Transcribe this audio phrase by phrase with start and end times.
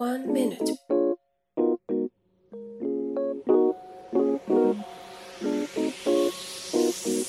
[0.00, 0.78] One minute.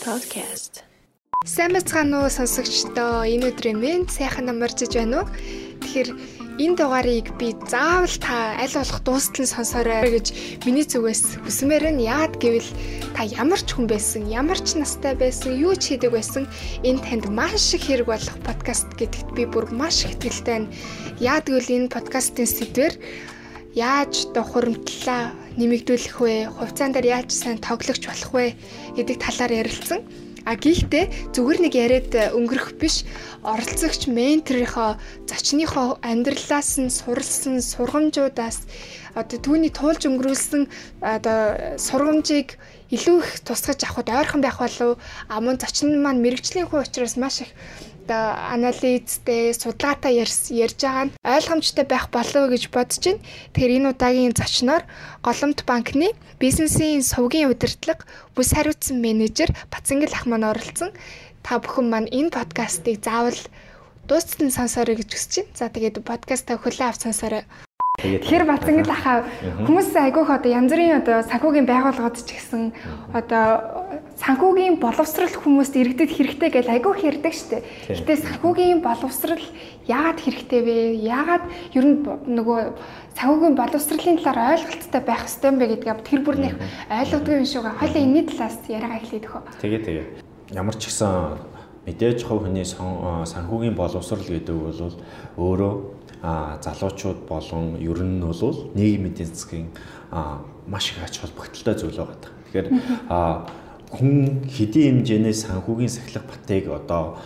[0.05, 0.85] Podcast.
[1.49, 5.29] Сайн бацгаана уу сонсогчдоо энэ өдрийн мэнд сайхан амарчж байна уу?
[5.81, 6.09] Тэгэхээр
[6.59, 10.27] энэ дугаарыг би заавал та аль болох дуустал нь сонсоорой гэж
[10.67, 12.67] миний зүгээс хүсмээр нь яад гэвэл
[13.15, 16.51] та ямар ч хүн байсан, ямар ч настай байсан, юу ч хийдэг байсан
[16.83, 20.73] энэ танд маш их хэрэг болох подкаст гэдэгт би бүр маш их итгэлтэй байна.
[21.23, 22.93] Яад гэвэл энэ подкастын сэдвэр
[23.79, 26.51] яаж одоо хуримтлалаа нэмэгдүүлэх вэ?
[26.59, 28.59] Хувьцаан дээр яаж сайн тоглогч болох вэ
[28.99, 30.03] гэдэг талаар ярилцсан.
[30.49, 33.05] А гэхдээ зүгээр нэг яриад өнгөрөх биш.
[33.45, 34.97] Оролцогч менторийнхоо
[35.29, 38.65] зочныхоо амьдралаас нь суралсан сургамжуудаас
[39.13, 40.65] одоо түүний туулж өнгөрүүлсэн
[41.05, 42.57] одоо сургамжийг
[42.89, 44.97] илүү их тусгаж авахд ойрхон байх болов.
[45.29, 47.53] А мөн зочин маань мэрэгжлийн хүн учраас маш их
[48.09, 53.21] одоо анализтэй судалгаатай ярьж байгаа нь ойлгомжтой байх болов гэж бодож байна.
[53.53, 54.83] Тэгэхээр энэ удаагийн зочноор
[55.21, 56.09] Голомт банкны
[56.41, 60.89] бизнесийн сувгийн удирдлага бүс хариуцсан менежер Бацангил ах маань оролцсон.
[61.45, 63.37] Та бүхэн маань энэ подкастыг заавал
[64.09, 65.53] дуустал нь сонсоорой гэж хүсэж байна.
[65.53, 67.45] За тэгээд подкастаа хүлээн авч сонсоорой.
[67.99, 69.27] Тэгэхээр Бацангил ахаа
[69.67, 72.71] хүмүүс айгүйх одоо янз бүрийн одоо санхүүгийн байгууллагууд ч гэсэн
[73.11, 77.63] одоо санхүүгийн боловсрал хүмүүст иргэдэд хэрэгтэй гэж айгүйх ярьдаг штеп.
[77.91, 79.43] Гэтэ санхүүгийн боловсрал
[79.87, 80.75] яагаад хэрэгтэй вэ?
[81.03, 81.43] Яагаад
[81.75, 82.59] ер нь нөгөө
[83.19, 86.55] санхүүгийн боловсролын талаар ойлголттой байх ёстой юм бэ гэдгийг тэр бүр нэг
[86.87, 87.79] ойлгодгүй юм байгаа.
[87.79, 89.41] Хойлоо энэний талаас яриагаа эхлэе дөхөө.
[89.59, 90.05] Тэгээ тэгээ.
[90.55, 94.93] Ямар ч гэсэн мэдээж хувь хүний санхүүгийн боловсрал гэдэг бол
[95.39, 95.73] өөрөө
[96.21, 99.67] залуучууд болон ер нь бол нийгмийн эдийн засгийн
[100.67, 102.17] маш их ач холбогдолтой зүйл байгаа.
[102.51, 102.67] Тэгэхээр
[103.89, 107.17] хүн хэдийн хэмжээний санхүүгийн сахилга батыг одоо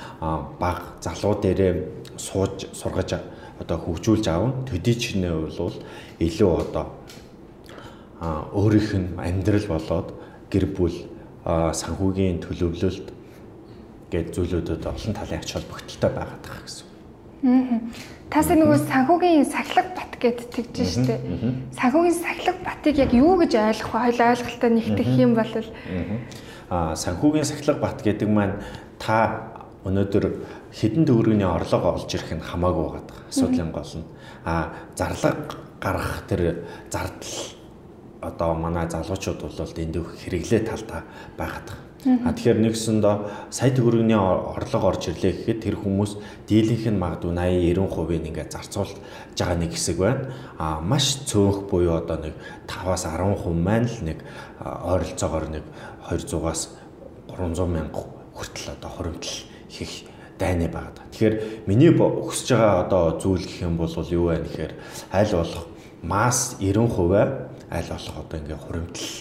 [0.59, 1.73] баг залуу дээрээ
[2.17, 3.19] сууж сургаж
[3.59, 4.69] одоо хөгжүүлж аав.
[4.69, 5.75] Төдий чинээ бол
[6.19, 6.85] илүү одоо
[8.53, 10.13] өөрийнх нь амьдрал болоод
[10.53, 10.95] гэр бүл
[11.43, 13.07] санхүүгийн төлөвлөлт
[14.13, 16.85] гээд зүйлүүдэд олон талын ач холбогдолтой байгаа гэсэн.
[17.43, 17.81] Аа.
[18.33, 21.21] Тасаа нөгөө санхүүгийн сахилга бат гэд тэгж штэ.
[21.77, 23.99] Санхүүгийн сахилга батыг яг юу гэж ойлгох вэ?
[24.09, 25.53] Хоёул ойлголтоо нэгтгэх юм бол
[26.73, 28.57] аа санхүүгийн сахилга бат гэдэг маань
[28.97, 29.53] та
[29.85, 30.25] өнөөдөр
[30.73, 33.21] хідэн төгрөгийн орлого олж ирэх нь хамаагүй байгаа.
[33.29, 34.07] Асуудлын гол нь
[34.49, 37.37] аа зарлага гаргах тэр зардал
[38.17, 41.05] одоо манай залуучууд бол энд хэрэглээ талдаа
[41.37, 41.92] байгаад байгаа.
[42.03, 43.15] А тэгэхээр нэгсэндээ
[43.47, 46.19] сая төгрөгийн орлого орж ирлээ гэхэд тэр хүмүүс
[46.51, 48.95] дийлэнх нь магадгүй 80 90% ингээд зарцуулж
[49.39, 50.27] байгаа нэг хэсэг байна.
[50.59, 52.35] А маш цөөнх буюу одоо нэг
[52.67, 54.19] 5-аас 10% маань л нэг
[54.59, 55.63] ойролцоогоор нэг
[56.11, 56.61] 200-аас
[57.31, 58.03] 300 мянга
[58.35, 59.39] хүртэл одоо хуримтлал
[59.71, 61.07] хийх дайны байгаа.
[61.07, 61.35] Тэгэхээр
[61.71, 64.73] миний өсөж байгаа одоо зүйл гэх юм бол юу вэ гэхээр
[65.15, 65.71] аль болох
[66.03, 69.15] масс 90% аль болох одоо ингээ хуримтлал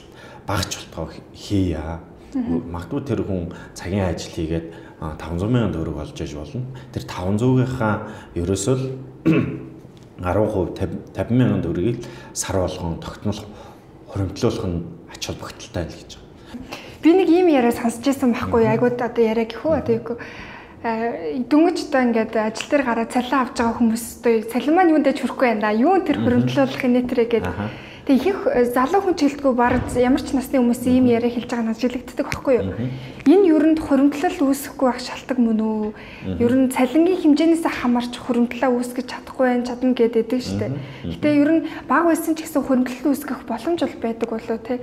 [0.47, 4.67] багч болтгоо хийя Магадгүй тэр хүн цагийн ажил хийгээд
[5.01, 6.65] 500 сая төгрөг олж иж болно.
[6.93, 7.95] Тэр 500-ийнхаа
[8.39, 8.85] ерөөсөө л
[10.23, 11.99] 10% 50 сая төгрөгийг
[12.33, 13.41] сар болгон тогтнол
[14.09, 14.79] хуримтлуулах нь
[15.13, 16.23] ач холбогдолтой л гэж байна.
[17.03, 20.17] Би нэг ийм яриа сонсч байсан байхгүй айгууд одоо яриа гэхүү одоо юу?
[20.83, 25.47] Дөнгөж одоо ингээд ажил дээр гараад цалин авч байгаа хүмүүс одоо цалин маань юундаж хүрэхгүй
[25.53, 25.75] байна да.
[25.75, 27.55] Юу тэр хуримтлуулах нэтэрэ гэдэг
[28.07, 31.71] Тэг их э, залуу хүн чиглэлгүй баг ямар ч насны хүмүүс ийм яриа хэлж байгаа
[31.71, 32.75] надад жилэгддэг байхгүй юу?
[33.31, 35.87] Энэ юунд хуримтлал үүсэхгүй байх шалтгаан мөн үү?
[36.43, 40.73] Ер нь цалингийн хэмжээнээс хамаарч хуримтлалаа үүсгэж чадахгүй байх чадна гэдэг шүү дээ.
[41.15, 44.79] Гэтэ ер нь баг байсан ч гэсэн хуримтлал үүсгэх боломж бол байдаг болоо тий.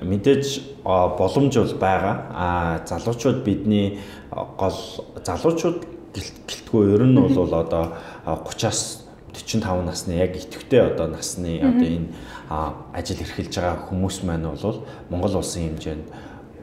[0.00, 0.44] Мэдээж
[0.88, 2.14] боломж бол байгаа.
[2.32, 2.46] А
[2.88, 4.00] залуучууд бидний
[4.32, 4.80] гол
[5.20, 5.84] залуучууд
[6.16, 7.92] гэлтгүй ер нь бол одоо
[8.24, 9.07] 30-аас
[9.44, 12.08] 45 насны яг идэвхтэй одоо насны одоо энэ
[12.48, 16.06] ажил эрхэлж байгаа хүмүүс маань бол Монгол улсын хэмжээнд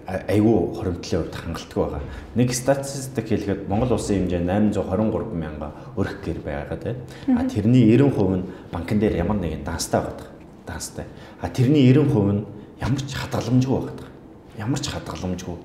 [0.05, 2.01] айгүй хоримтлын хувьд хангалттай байгаа.
[2.35, 6.97] Нэг статистик хэлэхэд Монгол улсын хэмжээнд 823 мянга өрх гэр байгаа тийм.
[7.37, 10.29] А тэрний 90% нь банкн дээр ямар нэгэн данстай байгаа.
[10.67, 11.05] Данстай.
[11.41, 12.45] А тэрний 90% нь
[12.81, 14.09] ямар ч хадгаламжгүй байгаа.
[14.57, 15.57] Ямар ч хадгаламжгүй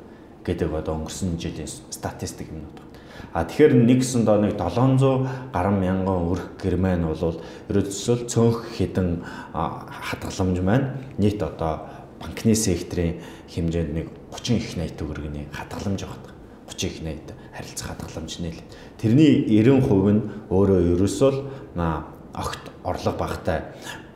[0.44, 2.89] гэдэг одоо өнгөрсөн жилийн статистик юмнууд байна.
[3.32, 7.38] А тэгэхээр нэгсэн доо нэг 700 гаруй мянган өрх герман бол
[7.70, 9.22] ерөөсөө цөөнх хэдэн
[9.54, 11.86] хадгаламж маань нийт одоо
[12.18, 16.34] банкны секторын хэмжээнд нэг 30 их 80 төгрөгийн хадгаламж байгаа.
[16.66, 18.60] 30 их 80 харилцах хадгаламж нийл.
[18.98, 21.32] Тэрний 90% нь өөрөө ерөөсөө
[22.34, 23.62] огт орлого багтай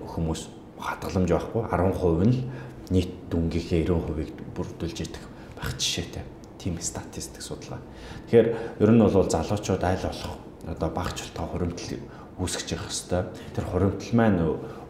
[0.03, 2.51] хүмүүс хадгаламж байхгүй 10% нь
[2.91, 5.25] нийт дүнгийнхээ 90%-ийг бүрдүүлж идэх
[5.59, 6.23] байх жишээтэй
[6.65, 7.85] тийм статистик судалгаа.
[8.33, 8.49] Тэгэхээр
[8.81, 10.35] ер нь бол залуучууд айл болох
[10.65, 12.01] одоо багч болтоо хуримтлал
[12.41, 13.27] үүсгэж явах хэвээр.
[13.53, 14.41] Тэр хуримтлал маань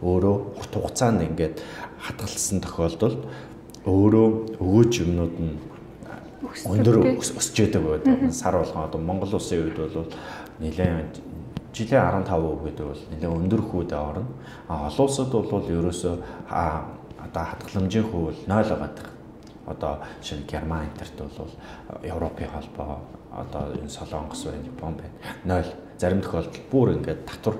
[0.07, 1.59] өөрөө урт хугацаанд ингээд
[1.99, 3.21] хадгалсан тохиолдолд
[3.85, 4.29] өөрөө
[4.63, 5.59] өгөөж юмнууд нь
[6.65, 8.33] өндөр өсөж яадаг байдаг.
[8.33, 10.09] Сар болгон одоо Монгол улсын үед бол
[10.63, 11.21] нэлээд
[11.75, 14.31] жилийн 15% гэдэг бол нэлээд өндөр хүүдээ орно.
[14.69, 16.15] А олон улсад бол ерөөсөө
[16.49, 19.14] одоо хадгаламжийн хувь 0 байгаа.
[19.67, 21.51] Одоо шинэ Герман интерт бол
[22.03, 23.01] Европын холбоо
[23.33, 25.63] одоо энэ Солонгос байна, Япон байна.
[25.65, 27.57] 0 зарим тохиолдолд бүр ингээд татвар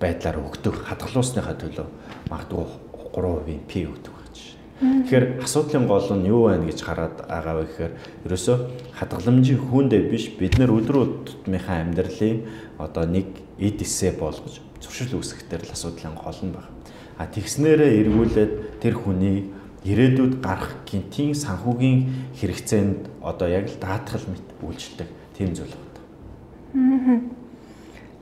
[0.00, 1.86] байдлаар өгдөг хадгалуусныхаа төлөө
[2.30, 2.66] магадгүй
[3.14, 4.36] 3% P өгдөг гэж.
[4.80, 7.92] Тэгэхээр асуудлын гол нь юу байна гэж хараад байгаа вэ гэхээр
[8.26, 8.56] ерөөсөө
[8.98, 12.42] хадгаламжийн хүндээ биш бид нар өдрөө тутмынхаа амьдралын
[12.82, 13.30] одоо нэг
[13.62, 16.74] эд эсэ болгож зуршил үүсгэхээр л асуудлын гол нь байна.
[17.16, 18.52] А тэгснээрээ эргүүлээд
[18.82, 19.54] тэр хүний
[19.84, 27.20] ирээдүйд гарах гинтийн санхүүгийн хэрэгцээнд одоо яг л даатгал мэт үйлчлдэг тийм зүйл байна.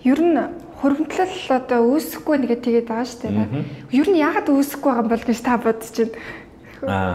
[0.03, 0.39] Ер нь
[0.83, 3.65] хуримтлал одоо үүсэхгүй нэгэ тэгээд байгаа шүү дээ.
[3.95, 6.19] Ер нь яагаад үүсэхгүй байгаа юм бол гэж та бодож байна.
[6.83, 7.15] Аа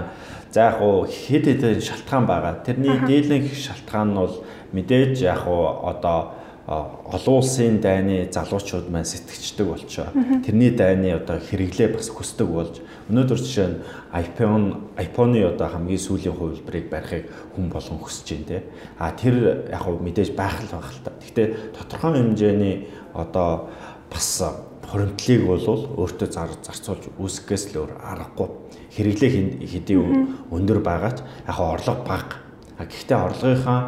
[0.51, 2.63] за яг уу хэд хэдэн шалтгаан байгаа.
[2.63, 4.35] Тэрний дийлэнх шалтгаан нь бол
[4.71, 6.36] мэдээж яг уу одоо
[6.67, 10.11] олон улсын дайны залуучууд маань сэтгэждэг болчоо.
[10.43, 13.79] Тэрний дайны одоо хэрэглээ бас хүсдэг болж өнөөдөр жишээ нь
[14.11, 18.59] iPhone iPhone-ы одоо хамгийн сүүлийн хувилбарыг барихыг хүн болгон хүсэж байна те.
[18.99, 21.15] А тэр яг хөө мэдээж байх л байх л та.
[21.15, 22.75] Гэхдээ тодорхой хэмжээний
[23.15, 23.71] одоо
[24.11, 24.43] бас
[24.91, 25.67] хуримтлалыг бол
[26.03, 26.27] өөртөө
[26.67, 28.47] зарцуулж үүсгэхээс л өөр аргагүй.
[28.91, 29.31] Хэрэглээ
[29.71, 32.43] хэдийн өндөр байгаач яг орлого бага.
[32.75, 33.79] Гэхдээ орлогынхаа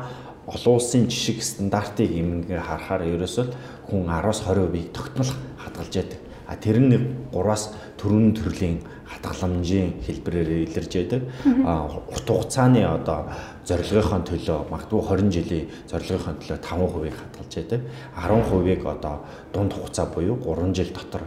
[0.50, 3.46] олон улсын жишг стандартыг ингээ харахаар ерөөсөө
[3.90, 5.32] хүн 10-аас 20%-ийг тогтмол
[5.62, 6.20] хадгалж яадаг.
[6.50, 6.90] А тэр нь
[7.30, 11.22] 3-аас 4 төрлийн хадгаламжийн хэлбэрээр илэрж яадаг.
[11.66, 13.30] А урт хугацааны одоо
[13.66, 17.82] зорилгынхон төлөө магадгүй 20 жилийн зорилгынхон төлөө 5%-ийг хадгалж яадаг.
[18.18, 19.16] 10%-ийг одоо
[19.54, 21.24] дунд хугацаа буюу 3 жил дотор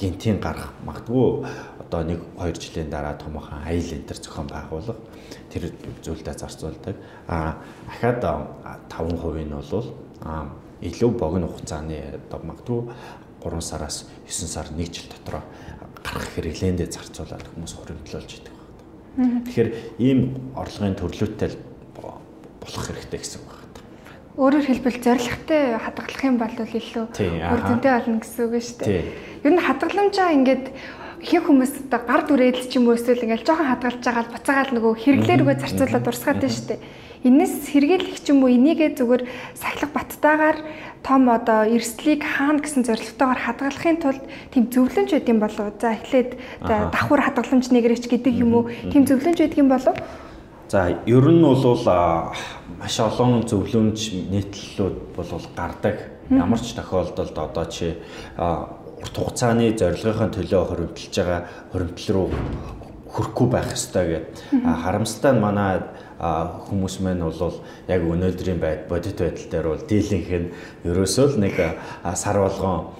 [0.00, 1.44] гинтийн гарах магадгүй
[1.78, 4.96] одоо 1 2 жилийн дараа томоохон аял энэ төр зохион байгуулах
[5.52, 5.68] тэр
[6.00, 6.96] зүйлдээ зарцуулдаг.
[7.28, 8.24] А дахиад
[8.88, 9.84] 5% нь бол
[10.80, 12.80] илүү богино хугацааны одоо магадгүй
[13.44, 15.42] 3 сараас 9 сар 1 жил дотор
[16.02, 18.54] гарах хэрэглээндээ зарцуулаад хүмүүс хуримтлуулж идэг
[19.16, 19.44] байна.
[19.46, 19.70] Тэгэхээр
[20.02, 20.20] ийм
[20.56, 21.50] орлогын төрлөөтэй
[21.94, 23.60] болох хэрэгтэй гэсэн байна.
[24.32, 29.04] Өөрөөр хэлбэл зоригтой хадгалах юм бол илүү үр дүнтэй болно гэсэн үг шүү дээ.
[29.44, 30.64] Ер нь хадгаламжаа ингээд
[31.22, 34.72] ихэнх хүмүүс одоо гар дүрээд ч юм уу эсвэл ингээл жоохон хадгалж байгаа л буцаагаал
[34.74, 36.80] нөгөө хэрэглээрүүгээ зарцуулаад дурсгаад байна шүү дээ.
[37.22, 39.22] Энэс хэрэгэлэх ч юм уу энийгээ зүгээр
[39.54, 40.58] сахилах баттайгаар
[41.06, 45.70] том одоо эрсдлийг хаана гэсэн зорилготойгоор хадгалахын тулд тийм зөвлөмж өгд юм болов.
[45.78, 46.30] За эхлээд
[46.66, 48.64] давхар хадгаламж нэгэрч гэдэг юм уу?
[48.90, 49.94] Тийм зөвлөмж өгд юм болов?
[50.66, 51.86] За ер нь бол
[52.82, 53.98] маш олон зөвлөмж
[54.34, 55.96] нийтлэлүүд бол гардаг.
[56.26, 57.94] Ямар ч тохиолдолд одоо чи
[59.02, 61.40] урт хугацааны зорилгынхаа төлөө хоримтлж байгаа
[61.72, 62.28] хоримтл руу
[63.12, 64.62] хөрөхгүй байх ёстой гэдэг.
[64.62, 65.82] Харамсалтай нь манай
[66.22, 67.60] хүмүүс маань бол
[67.90, 70.48] яг өнөөдрийн байд бодит байдал дээр бол дийлэнх нь
[70.86, 71.56] ерөөсөө л нэг
[72.14, 72.94] сар болгон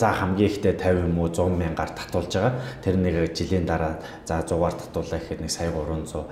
[0.00, 2.58] за хамгийн ихтэй 50 юм уу 100 мянгаар татуулж байгаа.
[2.82, 6.26] Тэр нэг жилийн дараа за 100-аар татуулаа гэхэд нэг сая 300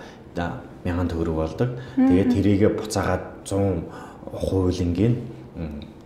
[0.83, 1.69] мянган төгрөг болдог.
[1.95, 3.85] Тэгээд тэрийгэ буцаагаад 100
[4.33, 5.15] хуулингийн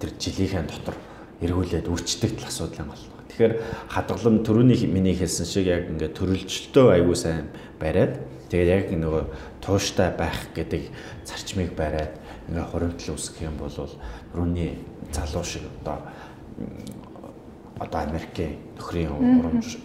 [0.02, 0.98] тэр жилийнхээ дотор
[1.40, 3.14] эргүүлээд үрчдэг тал асуудал юм байна.
[3.28, 3.54] Тэгэхээр
[3.90, 7.50] хадгалам төрөний миний хэлсэн шиг яг ингээд төрөлжөлтөө аягүй сайн
[7.82, 9.24] бариад тэгээд яг нөгөө
[9.58, 10.86] тууштай байх гэдэг
[11.26, 12.14] зарчмыг бариад
[12.46, 14.78] ингээ хуримтлал үүсгэх юм бол түрүүний
[15.10, 15.98] залуу шиг одоо
[17.82, 19.78] одоо Америкийн нөхрийн урамж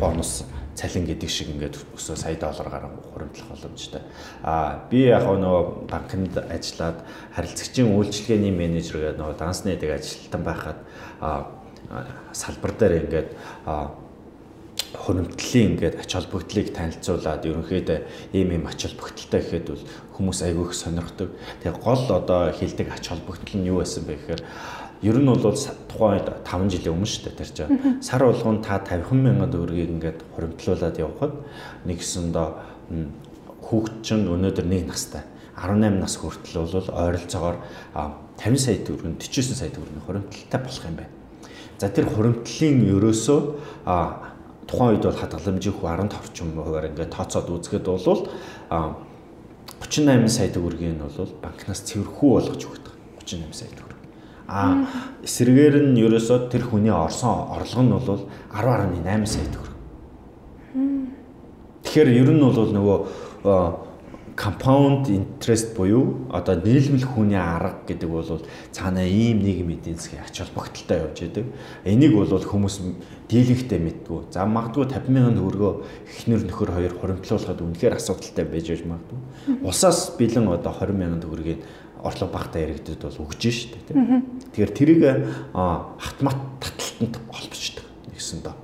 [0.00, 0.44] бонус
[0.74, 4.02] цалин гэдэг шиг ингээд өсөө сая доллараар хуримтлах боломжтой.
[4.42, 7.02] Аа би яг нөгөө банкнд ажиллаад
[7.34, 10.78] харилцагчийн үйлчилгээний менежер гэдэг нөгөө дансны дэг ажилтан байхад
[12.32, 13.28] салбар дээр ингээд
[14.94, 17.98] хуримтлалын ингээд ач холбогдлыг танилцуулаад ерөнхийдөө
[18.32, 21.30] ийм ийм ач холбогдолтой гэхэд бол хүмүүс айгүй их сонирхдаг.
[21.62, 24.42] Тэгээ гол одоо хилдэг ач холбогдол нь юу байсан бэ гэхээр
[25.04, 28.80] ер нь бол тухайн үед 5 жилийн өмнө шүү дээ тэр чинь сар болгон та
[28.80, 31.32] 50 мянган төгрөгийг ингээд хуримтлуулад явхад
[31.84, 32.48] нэгсэндээ
[33.68, 35.28] хүүхд чинь өнөөдөр нэг настай
[35.60, 37.56] 18 нас хүртэл бол ойролцоогоор
[38.40, 41.12] 50 сая төгрөг 49 сая төгрөгийн хуримтлалтай болох юм байна.
[41.78, 43.40] За тэр хуримтлалын ерөөсөө
[44.66, 48.26] тухайн үед бол хадгаламжийн хүү 10 орчим хувиар ингээд тооцоод үзэхэд бол
[49.80, 52.94] 38 сая төгрөгийг нь бол банкнаас цэвэрхүү болгож өгдөг.
[53.22, 53.93] 38 сая төгрөг.
[54.46, 54.84] А
[55.24, 59.76] эсрэгээр нь ерөөсөө тэр хүний орсон орлого нь бол 10.8 сая төгрөг.
[61.84, 62.98] Тэгэхээр ер нь бол нөгөө
[64.36, 70.38] compound interest буюу одоо нийлмэл хүний арга гэдэг бол цаанаа ийм нийгмийн эдийн засгийн ач
[70.38, 71.44] холбогдолтой явж байдаг.
[71.84, 72.80] Энийг бол хүмүүс
[73.30, 74.34] дийлэнхтэй мэдгүй.
[74.34, 75.72] За магадгүй 50 мянган төгрөгөө
[76.10, 79.18] эхнэр нөхөр хоёр хуримтлуулахад үнэхээр асуудалтай байж байж магадгүй.
[79.62, 81.62] Усаас бэлэн одоо 20 мянган төгрөгийг
[82.04, 84.28] орлого багтаа яригдад бол өгж штэ тийм.
[84.52, 85.02] Тэгэхээр тэрийг
[85.52, 88.54] хатмат таталтанд холбочдөг гэсэн доо.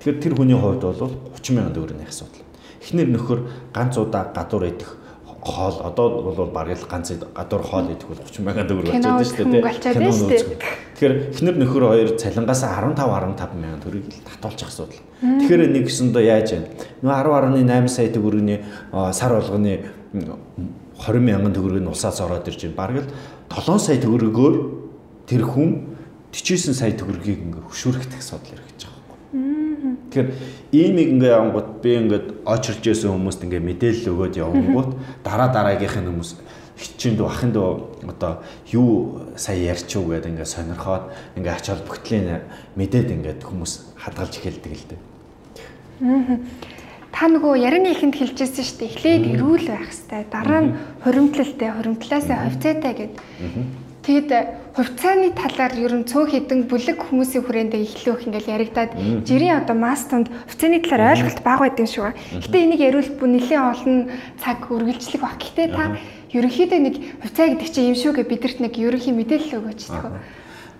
[0.00, 2.44] Тэгэхээр тэр хүний хувьд бол 30 мянган төгрөгийн асуудал.
[2.84, 3.40] Эхнэр нөхөр
[3.72, 5.00] ганц удаа гадуур идэх
[5.40, 9.48] хоол одоо бол бараг л ганц гадуур хоол идэх бол 30 мянган төгрөг болчиход шүү
[9.48, 9.62] дээ.
[11.00, 15.00] Тэгэхээр эхнэр нөхөр хоёр цалингаас 15 15 мянган төгрөгийг л татуулчих асуудал.
[15.20, 16.60] Тэгэхээр нэг гэсэндээ яаж вэ?
[17.00, 17.12] Нөө
[17.64, 18.60] 10.8 сая төгрөгийн
[19.16, 19.80] сар болгоны
[21.00, 22.76] 20 мянган төгрөг нь усаас ороод ирж байна.
[22.76, 23.10] Бараг л
[23.48, 24.54] 7 сая төгрөгөөр
[25.24, 25.96] тэр хүн
[26.32, 29.28] 49 сая төгрөгийг ингээ хөшүүрэх асуудал ирэх гэж байгаа байхгүй.
[30.10, 30.28] Тэгэхээр
[30.76, 34.90] иймийг ингээ явангууд би ингээд очирч байсан хүмүүст ингээ мэдээлэл өгөөд явангууд
[35.24, 36.30] дараа дараагийнх нь хүмүүс
[36.80, 37.70] хичээнд бахын дөө
[38.08, 38.32] одоо
[38.72, 41.04] юу сая ярьчих уу гэдэг ингээ сонирхоод
[41.36, 42.40] ингээ ач холбогдлын
[42.78, 45.00] мэдээд ингээд хүмүүс хадгалж эхэлдэг л дээ.
[47.10, 48.90] Та нөгөө ярианы ихэнд хэлжсэн шүү дээ.
[48.94, 50.26] Эхлээд эрүүл байх хэвээр.
[50.30, 50.70] Дараа нь
[51.02, 53.14] хуримтлалтай, хуримтлаасаа хувьцаатай гэд.
[54.00, 54.30] Тэгэд
[54.72, 58.96] хувьцааны талаар ер нь цөөх хідэн бүлэг хүмүүсийн хүрээндээ эхлөөх ингээл яригадад
[59.28, 62.10] жирийн одоо мастунд хувьцааны талаар ойлголт бага байдсан шүү.
[62.40, 63.96] Гэтэ энийг яриулт бүн нэлийн олон
[64.40, 65.36] цаг үргэлжлэх баг.
[65.36, 66.00] Гэтэ та
[66.32, 69.80] ерөнхийдөө нэг хувьцаа гэдэг чинь юм шүү гэ бидэрт нэг ерөнхий мэдээлэл өгөөч.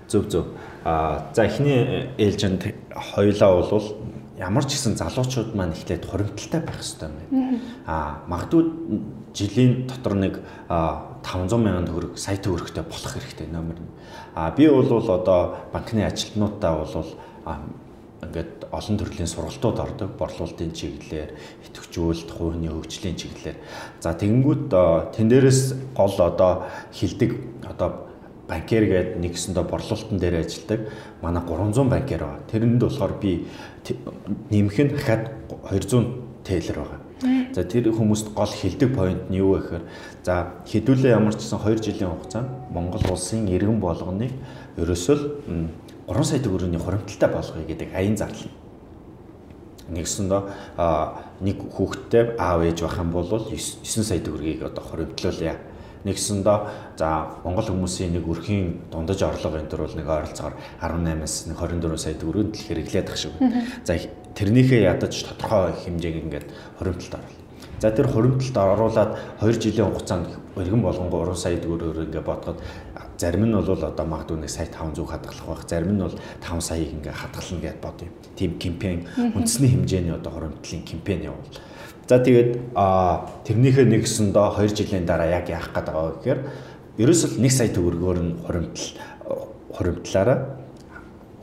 [0.08, 0.44] Зөв зөв.
[0.84, 3.84] А за эхний ээлжинд хоёлаа бол
[4.40, 7.60] ямар ч гэсэн залуучууд маань эхлээд хуримталтай байх хэрэгтэй юм.
[7.84, 8.64] Аа магадгүй
[9.36, 10.40] жилийн дотор нэг
[10.72, 13.76] 500 мянган төгрөг сая төгрөгтэй болох хэрэгтэй номер.
[14.34, 17.14] Аа би бол одоо банкны ажилтнуудаа бол
[18.24, 21.30] ингээд олон төрлийн сургалтууд ордог борлуулалтын чиглэлээр
[21.68, 23.58] идэвхжүүлэлт хувийн хөгжлийн чиглэлээр
[24.00, 24.68] за тэгэнгүүт
[25.16, 28.09] тэн дээрээс гол одоо хилдэг одоо
[28.50, 30.80] банкер гээд нэгсэндээ борлуулалтын дээр ажилладаг
[31.22, 32.42] манай 300 банкер байгаа.
[32.50, 33.46] Тэрэнд болохоор би
[34.50, 35.30] нэмэх нь дахиад
[35.70, 37.00] 200 тейлер байгаа.
[37.54, 39.84] За тэр хүмүүст гол хилдэг point нь юу вэ гэхээр
[40.26, 40.34] за
[40.66, 44.32] хэдүүлээ ямар ч гэсэн 2 жилийн хугацаанд Монгол улсын иргэн болгоныг
[44.80, 45.24] ерөөсөө л
[46.10, 48.50] 3 сая төгрөгийн хуримталтай болгоё гэдэг аян зарлал.
[49.90, 50.42] Нэгсэндээ
[51.44, 55.54] нэг хүүхэдтэй аав ээж байх юм бол 9 сая төгрөгийг одоо хуримтлуулъя
[56.04, 56.58] нэгсэндээ
[56.96, 57.08] за
[57.44, 62.52] Монгол хүмүүсийн нэг өрхийн дундаж орлого энэ төр бол нэг ойролцоогоор 18-аас 24 сая төгрөг
[62.52, 63.34] дэлхийд хэрэглээд ах шиг.
[63.84, 63.94] За
[64.34, 67.40] тэрнийхээ ядаж тодорхой хэмжээг ингээд хуримтлалд оруулах.
[67.80, 72.60] За тэр хуримтлалд оруулаад 2 жилийн хугацаанд өргөн болгонго 3 сая төгрөгөөр ингээд бодоход
[73.20, 75.64] зарим нь бол одоо магадгүй нэг сая 500 хадгалах байх.
[75.68, 78.08] Зарим нь бол 5 саяыг ингээд хадгална гэд бодъё.
[78.36, 81.52] Тим кампайн үндэсний хэмжээний одоо хуримтлалын кампайн явуул.
[82.10, 82.74] За тэгээд
[83.46, 86.40] тэрнийхээ нэгсэндээ 2 жилийн дараа яг яах гээд байгаа вэ гэхээр
[86.98, 88.90] ерөөсөл 1 сая төгрөгөөр нь хуримтлал
[89.70, 90.38] хуримтлаараа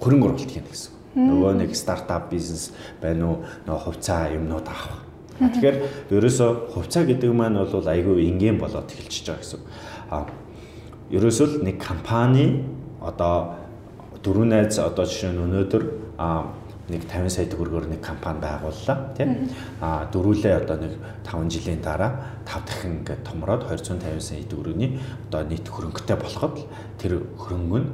[0.04, 0.92] хөрөнгө оруулалт хийнэ гэсэн.
[1.16, 5.08] Нөгөө нэг стартап бизнес байна уу, нөгөө хувьцаа юмнууд авах.
[5.40, 5.78] Тэгэхээр
[6.12, 9.62] ерөөсөө хувьцаа гэдэг маань бол айгүй энгийн болоод эхэлчихэж байгаа гэсэн.
[10.12, 10.28] А
[11.16, 12.68] ерөөсөө нэг компани
[13.00, 13.56] одоо
[14.20, 15.84] дөрөв найз одоо жишээ нь өнөөдөр
[16.20, 16.52] а
[16.88, 19.52] нэг 50 сая төгрөгөөр нэг компани байгууллаа тийм
[19.82, 20.94] а дөрүүлээ одоо нэг
[21.28, 26.64] 5 жилийн дараа 5 дахин ингээд томроод 250 сая төгрөгийн одоо нийт хөрөнгөтэй болоход
[26.96, 27.90] тэр хөрөнгө нь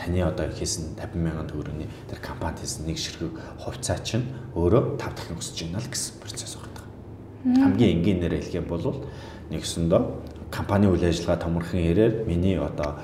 [0.00, 4.24] таны одоо хийсэн 50 мянган төгрөгийн тэр компанид хийсэн нэг ширхэг хувьцаа чинь
[4.56, 6.68] өөрөө 5 дахин өсөж байна л гэсэн процесс байна.
[7.44, 9.06] Хамгийн энгийнээр хэлэх юм бол
[9.52, 10.02] нэгсэндөө
[10.50, 12.98] компани үйл ажиллагаа томорхон ирээд миний одоо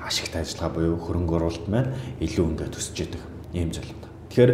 [0.00, 3.22] ашигт ажиллагаа буюу хөрөнгө оруулалт маань илүү ингээд өсөж идэг
[3.52, 4.09] ийм зүйл.
[4.30, 4.52] Тэгэхээр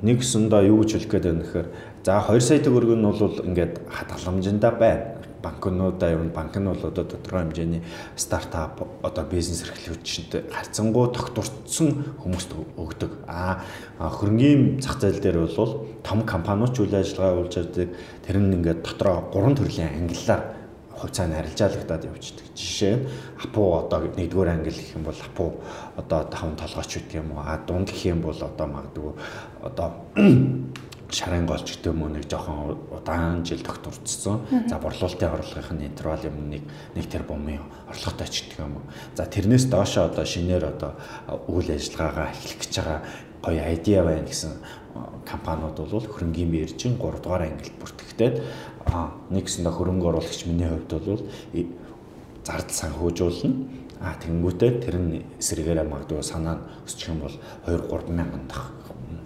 [0.00, 1.68] нэгсэндээ юу гэж хэлэх гээд байна гэхээр
[2.08, 5.20] за 2 сая төгрөг нь бол ингээд хадгаламжиндаа байна.
[5.44, 7.84] Банкнуудаа юм банк нь бол одоо тодорхой хэмжээний
[8.16, 13.28] стартап одоо бизнес эрхлэгчдэд харьцангуй тогтворцсон хүмүүст өгдөг.
[13.28, 13.60] Аа
[14.00, 17.92] хөрөнгөний зах зээл дээр бол том компаниуд ч үйл ажиллагаа явуулж байдаг.
[18.24, 20.63] Тэр нь ингээд дотроо гурван төрлийн ангиллаар
[20.98, 22.46] хувьцаа нь арилжаалагдаад явждаг.
[22.54, 23.06] Жишээ нь
[23.42, 25.60] апу одоо нэгдүгээр англи гэх юм бол апу
[25.96, 27.42] одоо таван толгойч гэдэг юм уу.
[27.42, 29.12] А дунд гэх юм бол одоо магадгүй
[29.62, 29.88] одоо
[31.14, 34.46] шарын голч гэдэг юм уу нэг жоохон удаан жил докторцсон.
[34.68, 36.62] За борлуулалтын орлогын интервал юм нэг
[36.94, 38.86] нэг тэрбумын орлоготой ч гэдэг юм уу.
[39.14, 40.98] За тэрнээс доошо одоо шинээр одоо
[41.46, 43.00] үйл ажиллагаагаа эхлэх гэж байгаа
[43.44, 44.52] гоё айдиа байна гэсэн
[45.28, 48.36] компаниуд бол хөрөнгийн мэржин 3 дугаар ангилд бүртгэгдээд
[49.30, 51.24] нэгсэндээ хөрөнгө оруулагч миний хувьд бол
[52.44, 53.50] зардал санхүүжүүлнэ.
[54.04, 58.76] А тэгэнгүүтээ тэр нь эсрэгээрээ магадгүй санаа нь өсчих юм бол 2 3 мянган дах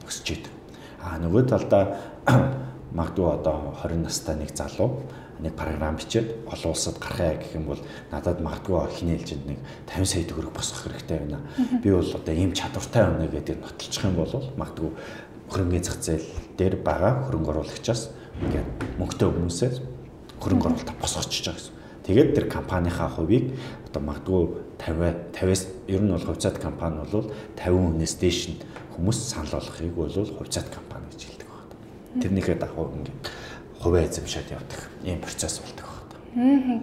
[0.06, 0.54] өсч идэг.
[1.02, 1.98] А нөгөө талдаа
[2.98, 5.02] магадгүй одоо 20 настай нэг залуу
[5.42, 9.58] нэг програм бичээд олон улсад гарахаа гэх юм бол надад магадгүй эхний ээлжинд нэг
[9.90, 11.40] 50 сая төгрөг босгох хэрэгтэй байна.
[11.82, 14.90] Би бол одоо ийм чадвартай байна гэдэг нотолчих юм бол магадгүй
[15.50, 16.26] хөрөнгөний зах зээл
[16.58, 18.10] дээр байгаа хөрөнгө оруулагчаас
[18.44, 18.68] ингээд
[18.98, 19.76] мөнгөтэй хүмүүсээс
[20.38, 21.74] хөрөнгө оруулалт босгочихж байгаа гэсэн.
[22.06, 23.52] Тэгээд тэр компанийнхаа хувийг
[23.90, 24.42] одоо магадгүй
[24.80, 27.28] 50 50-аас ер нь бол хувьцаат компани бол
[27.58, 28.60] 50 хүнээс дээш нь
[28.94, 32.22] хүмүүс санал болгохыг бол хувьцаат компани гэж хэлдэг байна.
[32.22, 33.20] Тэрнийхээ дагуу ингээд
[33.82, 36.82] хувиа эзэмшээд явдаг ийм процесс болдог байна.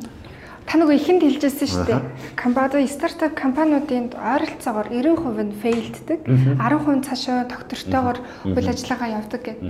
[0.65, 2.01] Та нөгөө ихэнд хэлжсэн шүү дээ.
[2.33, 6.19] Компани стартап компаниудын ойролцоогоор 90% нь фейлддэг.
[6.25, 8.17] 10% цаашаа доктортойгоор
[8.49, 9.61] үйл ажиллагаа явдаг гэдэг.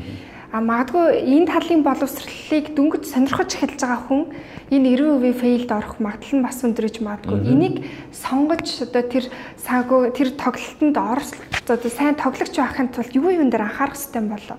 [0.55, 4.23] А магадгүй энэ талын боловсролыг дөнгөж сонирхож эхэлж байгаа хүн
[4.71, 7.43] энэ 90% фейлд орох магадлал нь бас өндөрж магадгүй.
[7.43, 7.75] Энийг
[8.15, 9.25] сонгож одоо тэр
[9.59, 14.31] саагүй тэр тоглолтод оролцож одоо сайн тоглогч байхын тулд юу юун дээр анхаарах хэрэгтэй юм
[14.31, 14.57] болоо?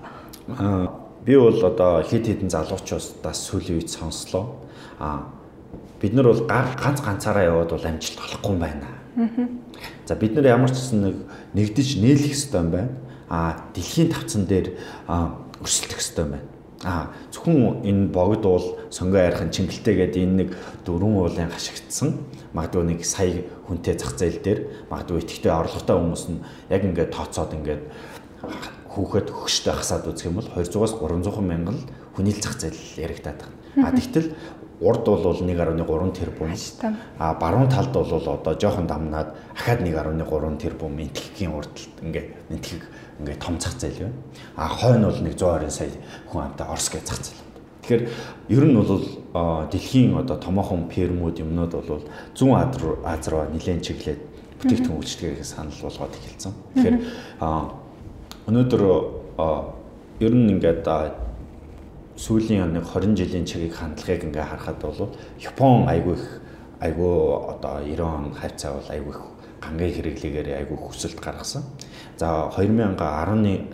[0.53, 0.85] Аа
[1.25, 4.61] би бол одоо хэд хэдэн залуучуудаас сүүлийн үед сонслоо.
[5.01, 5.33] Аа
[6.01, 8.87] бид нар бол ганц ганцаараа яваад бол амжилт олохгүй юм байна.
[10.05, 11.15] За бид нар ямар ч гэсэн нэг
[11.53, 12.93] нэгдэж нээлэх хэрэгтэй юм байна.
[13.29, 14.77] Аа дэлхийн тавцан дээр
[15.61, 16.47] өрсөлдөх хэрэгтэй юм байна.
[16.85, 20.49] Аа зөвхөн энэ богд бол сонгоо ярихын чингэлтэйгээд энэ нэг
[20.85, 22.21] дөрвөн уулын хашигдсан
[22.53, 27.57] магадгүй нэг сая хүнтэй зах зээл дээр магадгүй итгэвтэй орлоготой хүмүүс нь яг ингээд тооцоод
[27.57, 27.81] ингээд
[28.93, 31.77] хүүхэд хөгштэй хасаад үзэх юм бол 200-аас 300 мянган
[32.13, 33.57] хүнийл зах зээл яригадаад байна.
[33.77, 34.33] А тэгтэл
[34.79, 36.53] урд бол 1.3 тэрбум.
[37.17, 42.81] А баруун талд бол одоо жоохон дамнаад ахаад 1.3 тэрбум энтхэгийн урдталт ингээ энтхэг
[43.19, 44.13] ингээ том зах зээл байна.
[44.55, 45.89] А хойно бол 120 сая
[46.29, 47.47] хүн амтай Орос гэж зах зээл.
[47.81, 48.09] Тэгэхээр
[48.49, 49.01] ер нь бол
[49.71, 52.03] дэлхийн одоо томоохон фермүүд юмнууд бол
[52.35, 52.53] зүүн
[53.05, 54.21] Аз руу нэлээд чиглээд
[54.61, 56.53] бүтээгдэхүүн үйлчлэгээ санал болгоод эхэлсэн.
[56.75, 56.97] Тэгэхээр
[58.45, 58.81] өнөөдөр
[60.19, 60.83] ер нь ингээд
[62.17, 66.41] сүүлийн оны 20 жилийн чигийг хандлагыг ингээ харахад бол Япон айгүй их
[66.81, 67.13] айгүй
[67.53, 69.21] одоо 90 он хавцаа бол айгүй их
[69.61, 71.63] гангийн хэрэглээгээр айгүй хүсэлт гаргасан.
[72.17, 72.97] За 2011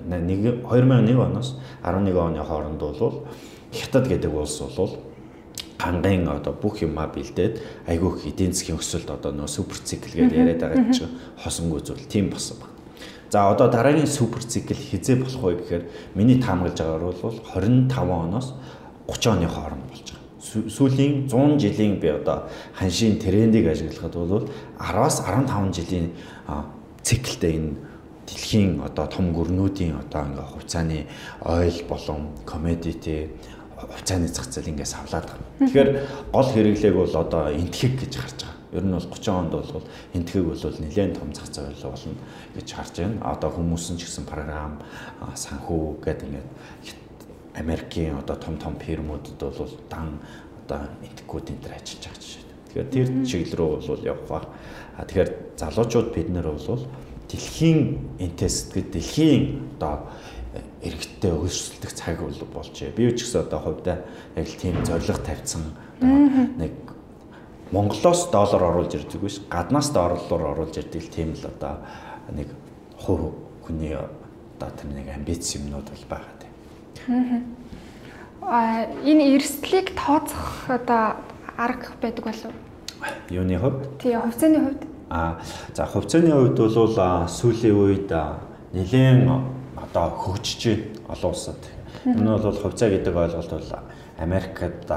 [0.04, 3.28] 2001 оноос 11 оны хооронд бол
[3.72, 5.00] Хятад гэдэг улс бол
[5.80, 10.38] гангийн одоо бүх юмаа бэлдээд айгүй их эдийн засгийн өсөлт одоо нөө супер цикл гэдэг
[10.38, 12.76] яриад байгаа чинь хосонгүй зүйл тийм болсон байна.
[13.34, 18.54] За одоо дараагийн супер цикл хизээ болох вэ гэхээр миний таамаглаж байгаагаар бол 25 оноос
[19.10, 20.70] 30 оны хооронд болж байгаа.
[20.70, 22.46] Сүүлийн 100 жилийн би одоо
[22.78, 24.46] ханшийн трендийг ажиглахад бол
[24.78, 26.14] 10-аас 15 жилийн
[27.02, 27.74] циклтэй энэ
[28.30, 31.00] дэлхийн одоо том гүрнүүдийн одоо ингээ хувьцааны
[31.42, 33.34] ойл болон commodity
[33.82, 35.50] хувьцааны зах зээл ингээ савлаад байгаа.
[35.58, 35.90] Тэгэхээр
[36.30, 38.53] гол хэрэглээг бол одоо энтхэг гэж харж байгаа.
[38.74, 39.84] Ер нь бол 30 онд бол
[40.14, 42.18] энтхэг бол нэлээд том зах зээл болно
[42.58, 43.22] гэж харж байна.
[43.22, 44.82] Одоо хүмүүс нь ч гэсэн програм
[45.38, 46.50] санхүү гэдэг ингээд
[47.54, 50.18] Америкийн одоо том том фирмүүдэд бол дан
[50.66, 52.44] одоо энтгүүд энэ төр ажиллаж байгаа жишээ.
[52.74, 54.40] Тэгэхээр тэр чиглэл рүү бол явах ба.
[55.06, 55.30] Тэгэхээр
[55.62, 56.88] залуучууд бид нэр бол
[57.30, 57.80] дэлхийн
[58.18, 59.44] энтэс гэдэг дэлхийн
[59.78, 60.10] одоо
[60.82, 62.98] иргэдтэй өрсөлдөх цаг бол болж байна.
[62.98, 63.98] Би ч гэсэн одоо хувьдаа
[64.36, 65.64] яг л тийм зориг тавьсан
[66.02, 66.74] нэг
[67.74, 71.82] Монголоос доллар оруулж ирдэг биш гаднаас доллар оруулж ирдэг тийм л одоо
[72.30, 72.54] нэг
[73.02, 73.34] хувь
[73.66, 77.44] хүний одоо тэр нэг амбиц юмнууд бол байгаа тийм.
[78.42, 81.18] Аа энэ эрсдлийг тооцох одоо
[81.58, 82.54] арга байдаг болов?
[83.30, 83.98] Юуны хувьд?
[83.98, 84.84] Тий, хувьцааны хувьд.
[85.10, 85.42] Аа
[85.74, 88.12] за хувьцааны хувьд бол сүүлийн үед
[88.74, 89.26] нэлээд
[89.82, 91.58] одоо хөгжиж олон улсад.
[92.06, 93.93] Энэ бол хувьцаа гэдэг ойлголт бол
[94.24, 94.90] Америкт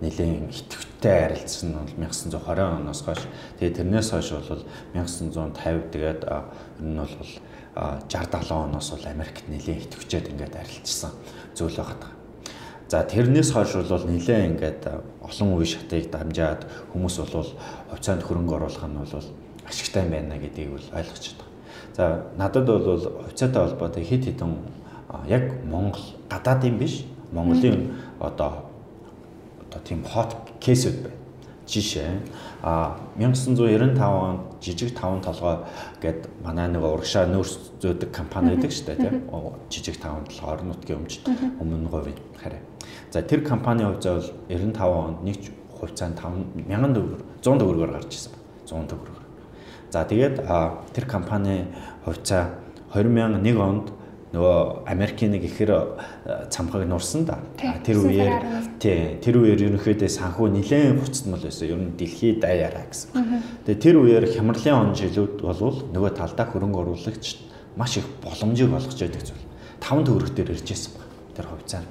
[0.00, 3.22] нэлийн идэвхтэй арилцсан нь бол 1920 оноос хойш.
[3.60, 4.64] Тэгээд тэрнээс хойш бол
[4.96, 6.44] 1950 тэгээд ер
[6.80, 11.12] нь бол 60 70 оноос бол Америкт нэлийн идэвхжээд ингээд арилцсан
[11.54, 12.10] зүйл байгаа.
[12.88, 14.82] За тэрнээс хойш бол нэлээ ингээд
[15.22, 17.46] олон үе шатыг дамжаад хүмүүс бол
[17.92, 19.26] хувьцаанд хөрөнгө оруулах нь бол
[19.68, 21.46] ашигтай байна гэдгийг бол ойлгож байна.
[21.94, 24.52] За надад бол хувьцаатай холбоотой хэд хэдэн
[25.28, 28.69] яг Монгол гадаадын биш Монголын одоо
[29.70, 31.16] одоо тийм hot кейсүүд байна.
[31.70, 32.10] Жишээ
[32.62, 35.62] а 1995 онд жижиг таван толгой
[36.02, 39.30] гэд манай нэг урагшаа нөөц зөөдөг компани байдаг шүү дээ тийм
[39.70, 41.30] жижиг таван толгой орон нутгийн өмчт
[41.62, 42.58] өмнө говийн хараа.
[43.10, 45.38] За тэр компани хувьцаа бол 95 онд нэг
[45.78, 48.50] хувьцаанд 5000 төгрөг 100 төгрөгөөр гарч ирсэн байна.
[48.66, 49.26] 100 төгрөгөөр.
[49.90, 50.36] За тэгээд
[50.92, 51.70] тэр компани
[52.04, 52.50] хувьцаа
[52.92, 53.86] 2001 онд
[54.30, 55.98] нөгөө Америкийн нэг ихэр
[56.54, 57.38] цамхаг нурсан да.
[57.82, 61.66] Тэр үеэр тий тэр үеэр ерөнхийдөө санхүү нэлээд буцтмал байсан.
[61.66, 63.10] Ер нь дэлхий даяараа гэсэн.
[63.66, 67.42] Тэгээ тэр үеэр хямралын он жилүүд болвол нөгөө талдаа хөрөнгө оруулагч
[67.74, 69.46] маш их боломжийг олгож байдаг зүйл.
[69.82, 71.10] 5 төгрөгтөр ирж байсан баг.
[71.34, 71.82] Тэр хувьцаа.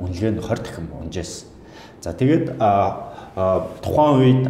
[0.00, 1.44] Үнэлгээ нь 20 дахин унжээсэн.
[2.00, 2.56] За тэгээд
[3.84, 4.42] тухайн үед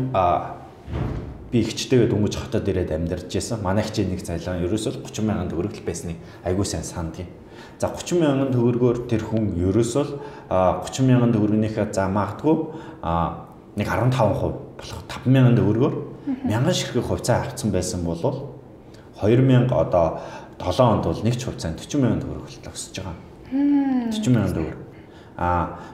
[1.50, 3.58] би ихчтэйгээ дөнгөж хотод ирээд амьдарч байсан.
[3.58, 7.26] Манай хичээл нэг цайлаа ерөөсөө 30 сая төгрөг л байсныг айгүй сайн сандгийн.
[7.82, 10.06] За 30 сая төгрөгөөр тэр хүн ерөөсөө
[10.46, 12.54] 30 сая төгрөгнийхээ за магадгүй
[13.74, 14.14] нэг 15%
[14.78, 15.94] болох 5 сая төгрөгөөр
[16.46, 18.22] мянган ширхэг хувьцаа авцсан байсан бол
[19.18, 20.22] 2000 одоо
[20.62, 23.18] 7 онд бол нэг ч хувьцаанд 40 сая төгрөг болтол өсөж байгаа.
[23.50, 24.78] 40 сая төгрөг.
[25.34, 25.48] А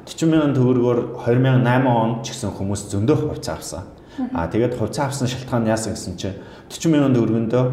[0.05, 3.96] 40 сая төгрөгөөр 2008 онд ч гэсэн хүмүүс зөндөө хувьцаа авсан.
[4.33, 6.37] Аа тэгээд хувьцаа авсан шалтгаан яасан гэсэн чинь
[6.73, 7.65] 40 мянган төгрөгөндөө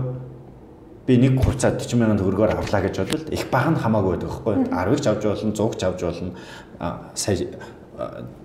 [1.07, 4.55] би нэг хувьцаа 40 мянган төгрөгөөр авлаа гэж бодвол их баг нь хамаагүй байдаг байхгүй
[4.67, 6.31] 10-ыг ч авч болно 100-г ч авч болно
[7.15, 7.37] сая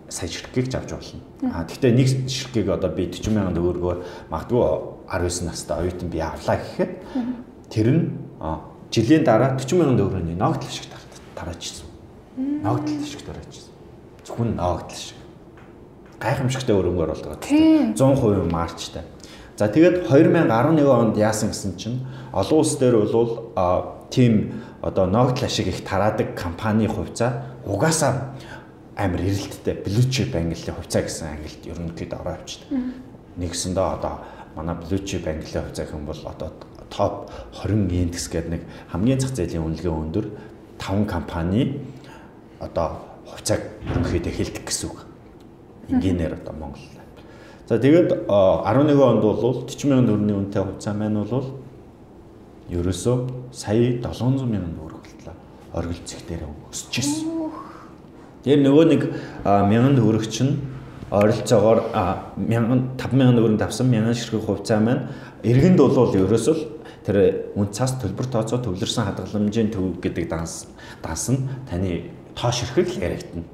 [0.08, 1.20] сая ширхгийг ч авч болно.
[1.50, 3.98] Аа гэхдээ нэг ширхгийг одоо би 40 мянган төгрөгөөр
[4.30, 4.62] магадгүй
[5.10, 6.92] 19 настай оюутан би авлаа гэхэд
[7.70, 8.02] тэр нь
[8.94, 10.86] жилийн дараа 40 мянган төгрөгийн ногдол шиг
[11.34, 11.86] тараачсан.
[12.62, 13.74] Ногдол шиг тараачсан.
[14.24, 15.17] Зөвхөн ногдол шиг
[16.20, 17.38] гайхамшигтай өрөнгөөр болдог.
[17.42, 19.02] 100% марчтай.
[19.58, 23.50] За тэгээд 2011 онд яасан гэсэн чинь олон улс дээр бол
[24.10, 28.34] тийм одоо ногдол ашиг их тараадаг компани хувьцаа угаасаа
[28.94, 32.68] амар эрэлттэй blue chip ангиллын хувьцаа гэсэн ангилд ерөнхийдөө ороо авчдаг.
[33.36, 34.14] Нэгсэндээ одоо
[34.54, 36.50] манай blue chip ангиллын хувьцаа хэм бол одоо
[36.90, 37.30] топ
[37.62, 40.26] 20 индекс гэдэг нэг хамгийн зах зээлийн үнэлгээ өндөр
[40.78, 41.82] 5 компани
[42.62, 44.98] одоо хувьцааг ерөнхийдөө хэлдэг гэсэн үг
[45.88, 46.80] энгийнээр одоо Монгол.
[47.68, 51.60] За тэгээд 11 онд бол 40 сая төгрөгийн үнэтэй хувьцаа маань бол
[52.72, 53.16] ерөөсөө
[53.52, 55.34] сая 700 мянган төгрөг болтлоо.
[55.72, 57.28] Оргил зэх дээр өсөж ирсэн.
[58.44, 59.02] Тэр нөгөө нэг
[59.44, 60.56] мянган төгрөг чинь
[61.12, 61.92] ойролцоогоор
[62.36, 65.08] 1000 5000 төгрөг тавсан мянган ширхэг хувьцаа маань
[65.44, 66.56] иргэнд бол ерөөсөө
[67.04, 70.68] тэр үн цаас төлбөр тооцоо төвлөрсөн хадгаламжийн төв гэдэг данс
[71.00, 73.44] данс нь таны тоо ширхэг яригдана.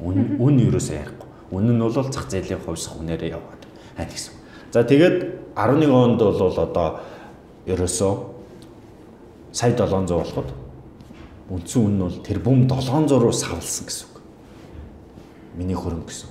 [0.00, 1.31] Үн үн ерөөсөө ярихгүй.
[1.52, 3.62] Үнэн нь бол зах зээлийн хувьс хүнээрээ яваад
[3.96, 4.32] байна гэсэн.
[4.72, 7.04] За тэгээд 11 онд бол одоо
[7.68, 8.12] ерөөсөө
[9.52, 10.48] сая 700 болоход
[11.52, 14.16] үндсэн үн нь бол тэрбум 700 руу савлсан гэсэн үг.
[15.60, 16.28] Миний хөрөнгө гэсэн.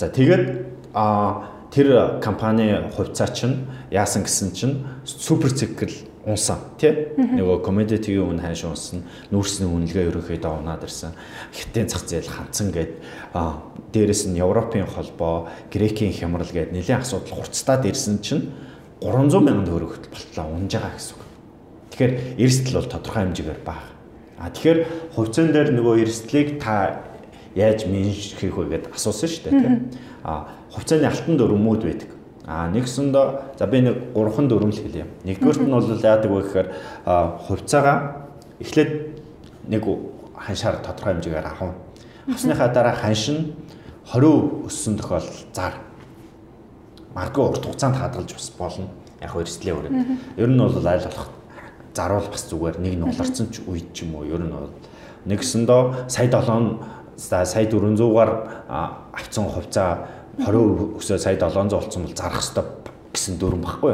[0.00, 0.64] За тэгээд
[0.96, 8.38] а тэр компани хувьцаа чинь яасан гэсэн чинь супер цикл унсан тий нөгөө commodity-ийн үн
[8.38, 9.02] хайш унсан
[9.34, 11.18] нүүрсний үнэлгээ ерөөхдөө унаад ирсэн
[11.50, 12.92] хятадын зах зээл ханцсан гэд
[13.90, 18.54] дээрэс нь Европын холбоо Грекийн хямрал гэд нэлийн асуудал хурцтаад ирсэн чинь
[19.02, 21.22] 300 мянган төгрөг болтлоо унж байгаа гэсэн үг.
[21.90, 23.90] Тэгэхээр эрсдэл бол тодорхой хэмжээгээр бага.
[24.38, 24.78] А тэгэхээр
[25.18, 27.02] хувьцаан дээр нөгөө эрсдлийг та
[27.58, 29.98] яаж менеж хийх вэ гэдээ асуусан шүү дээ тий.
[30.22, 32.10] А хувьцааны алтан дөрөмүүд байдаг
[32.52, 35.08] А нэгсэндээ за би нэг 3хан дөрөв л хэлье.
[35.24, 36.68] Нэгдүгürt нь бол яадаг вэ гэхээр
[37.48, 38.28] хувьцаагаа
[38.60, 38.92] эхлээд
[39.72, 39.82] нэг
[40.36, 41.80] ханшаар тодорхой хэмжээгээр авах.
[42.28, 43.56] Авсныхаа дараа ханш нь
[44.04, 45.80] 20% өссөн тохиолдол зар.
[47.16, 48.92] Маркуу урт хугацаанд хадгалж бас болно.
[49.24, 49.92] Яг эрсдлийн үрээ.
[50.36, 51.32] Ер нь бол айл болох
[51.96, 54.68] заруул бас зүгээр нэг нугларсан ч үед ч юм уу ер нь бол
[55.24, 56.84] нэгсэндээ сая 7
[57.16, 58.30] сая 400-аар
[59.12, 60.08] авцсан хувьцаа
[60.38, 63.92] 20% өсөө сая 700 болсон бол зарах хэвээр гэсэн дүрм баггүй.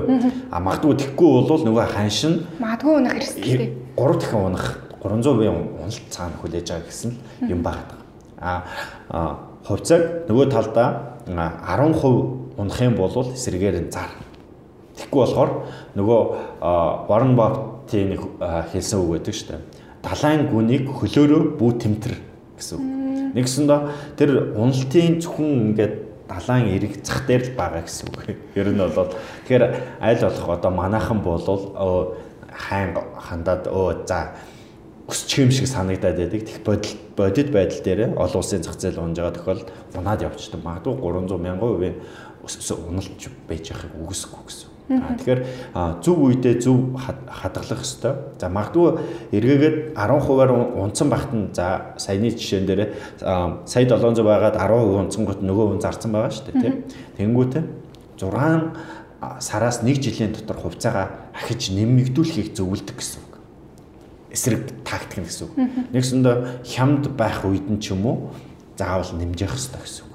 [0.51, 3.75] А магадгүй тэггүй бол нөгөө ханш нь магадгүй унах хэрэгтэй.
[3.99, 4.67] 3 дахин унах
[5.03, 5.51] 300%
[5.83, 7.11] уналт цаана хүлээж байгаа гэсэн
[7.51, 7.91] юм багт.
[8.39, 8.63] А
[9.67, 14.15] хувьцааг нөгөө талдаа 10% унах юм бол эсрэгээр нь зар.
[14.99, 15.51] Тэггүй болохоор
[15.99, 16.21] нөгөө
[17.11, 18.23] Warren Buffett-ийн нэг
[18.71, 19.63] хэлсэн үг байдаг шүү дээ.
[20.03, 22.15] Далайн гүнийг хөлөөрөө бүү тэмтэр
[22.59, 22.87] гэсэн үг.
[23.35, 23.81] Нэгсэндээ
[24.19, 28.37] тэр уналтын зөвхөн ингээд далайн эрэг зах дээр л байгаа гэсэн үг.
[28.55, 29.11] Ер нь бол
[29.49, 29.65] тэгэхээр
[30.01, 32.17] аль болох одоо манайхан болвол
[32.53, 34.37] хайн хандаад өө за
[35.09, 36.45] өсчих юм шиг санагдаад байдаг.
[36.45, 40.61] Тэг бодит бодит байдал дээр олон улсын зах зээл унж байгаа тохиолдолд унаад явчихдаг.
[40.61, 41.97] Магадгүй 300 мянган хувийн
[42.45, 44.68] уналж байж байхыг үгүйсэхгүй гэсэн.
[44.89, 45.41] Тэгэхээр
[46.01, 48.41] зөв үедээ зөв хадгалах хэвээр.
[48.41, 48.89] За магадгүй
[49.37, 52.97] эргээгээд 10%-аар унцсан багт нь за саяны жишээн дээр
[53.69, 56.75] сая 700 байгаад 10% унцсангууд нөгөө хүн зарцсан байгаа шүү дээ тийм.
[57.21, 57.65] Тэнгүүтээ
[58.17, 58.73] 6
[59.41, 63.35] сараас 1 жилийн дотор хувьцаагаа ахиж нэмэгдүүлэхийг зөвлөдөг гэсэн үг.
[64.33, 65.55] Эсрэг тактик гэсэн үг.
[65.93, 68.33] Нэгсэндээ хямд байх үед нь ч юм уу
[68.79, 70.15] заавал нэмжих хэрэгтэй гэсэн үг.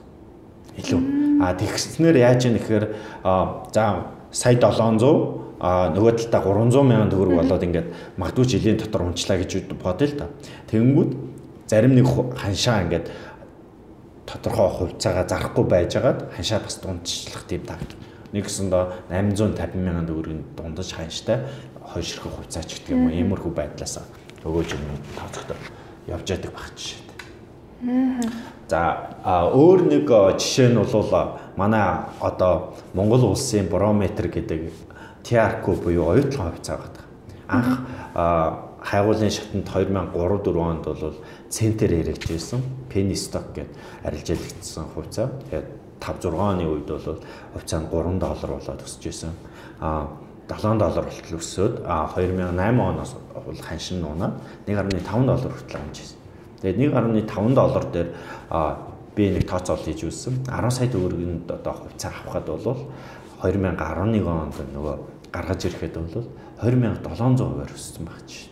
[0.80, 1.02] Илүү.
[1.44, 2.86] А тэгснээр яаж яах вэ гэхээр
[3.76, 3.84] за
[4.34, 7.88] сая 700 а нөгөө талдаа 300 мянган төгрөг болоод ингээд
[8.20, 10.28] магадгүй жилийн дотор унчлаа гэж бодъё л та.
[10.68, 11.12] Тэгэнгүүт
[11.72, 13.08] зарим нэг ханшаа ингээд
[14.28, 17.96] тодорхой хувьцаагаа зарахгүй байжгаад ханшаа бас дундчлах тийм тагт.
[18.36, 21.48] Нэгсэндээ 850 мянган төгрөгийн дундаж ханштай
[21.80, 24.04] хойшрох хувьцаач гэдэг юм уу иймэрхүү байдлаас
[24.44, 24.84] өгөөж юм
[25.16, 25.56] тооцохдоо
[26.12, 27.00] явж яадаг баг жишээ.
[28.74, 34.74] За өөр нэг жишээ нь бол манай одоо Монгол улсын барометр гэдэг
[35.22, 37.06] TRQ буюу оюутлын хувьцаа байдаг.
[37.54, 37.70] Анх
[38.82, 41.14] хайгуулын шатанд 2003 4 онд бол
[41.54, 42.66] центр хэрэгж байсан.
[42.90, 43.70] Penny stock гэд
[44.10, 45.30] арилжаалагдсан хувьцаа.
[45.54, 45.70] Тэгээд
[46.02, 47.22] 5 6 оны үед бол
[47.54, 49.38] хувьцаа нь 3 доллар болоод өсөж байсан.
[49.86, 50.10] А
[50.50, 54.34] 7 доллар болтол өсөөд а 2008 оноос бол ханшин нуунаад
[54.66, 56.23] 1.5 доллар хүртэл амжижсэн.
[56.64, 58.10] Тэгээд 1.5 доллар дээр
[59.16, 60.48] би нэг тооцоол хийж үзсэн.
[60.48, 62.88] 10 сая төгрөгийн одоо хувьцаа авахад бол
[63.44, 64.96] 2011 онд нөгөө
[65.30, 66.26] гаргаж ирэхэд бол
[66.64, 68.48] 2700%-аар өссөн баг чи.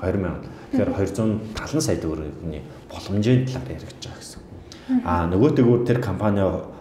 [0.00, 0.48] 2000.
[0.72, 4.40] Тэгэхээр 270 сая төгрөгийн боломжийн талаар яригдж байгаа гэсэн.
[5.04, 6.40] Аа нөгөөтэйгүүр тэр компани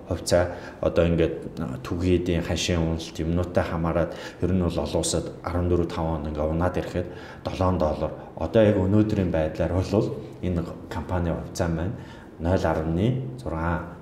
[0.09, 5.99] хувьцаа одоо ингээд түгээдийн хашийн уналт юмнуутай хамаарат ер нь бол олон улсад 14 5
[5.99, 7.07] он ингээд унаад ирэхэд
[7.43, 10.07] 7 доллар одоо яг өнөөдрийн байдлаар бол
[10.41, 11.95] энэ компани хувьцаа маань
[12.39, 13.43] 0.6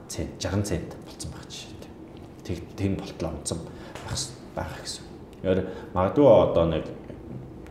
[0.08, 1.90] цент 60 цент болсон байх жишээ.
[2.46, 3.60] Тэг тийм болтол онцсон
[4.56, 5.04] байх гэсэн.
[5.42, 5.60] Тэгэхээр
[5.94, 6.86] магадгүй одоо нэг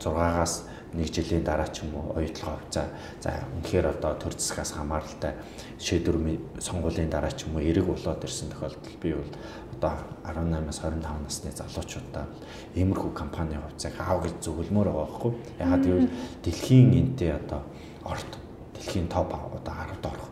[0.02, 2.86] 6-аас нэг жилийн дараа ч юм уу оюутлага хувьцаа
[3.20, 5.34] за үнэхээр одоо төр засгаас хамааралтай
[5.78, 9.32] шийдвэр сонгуулийн дараа ч юм уу эрэг болоод ирсэн тохиолдолд би бол
[9.74, 12.26] одоо 18-аас 25 насны залуучуудаа
[12.74, 16.10] иймэрхүү компани хувьцааг аав гэж зөвлөмөр байгаа байхгүй ягаад гэвэл
[16.46, 17.60] дэлхийн энтэй одоо
[18.04, 18.30] орд
[18.74, 20.28] дэлхийн топ одоо 10-д орох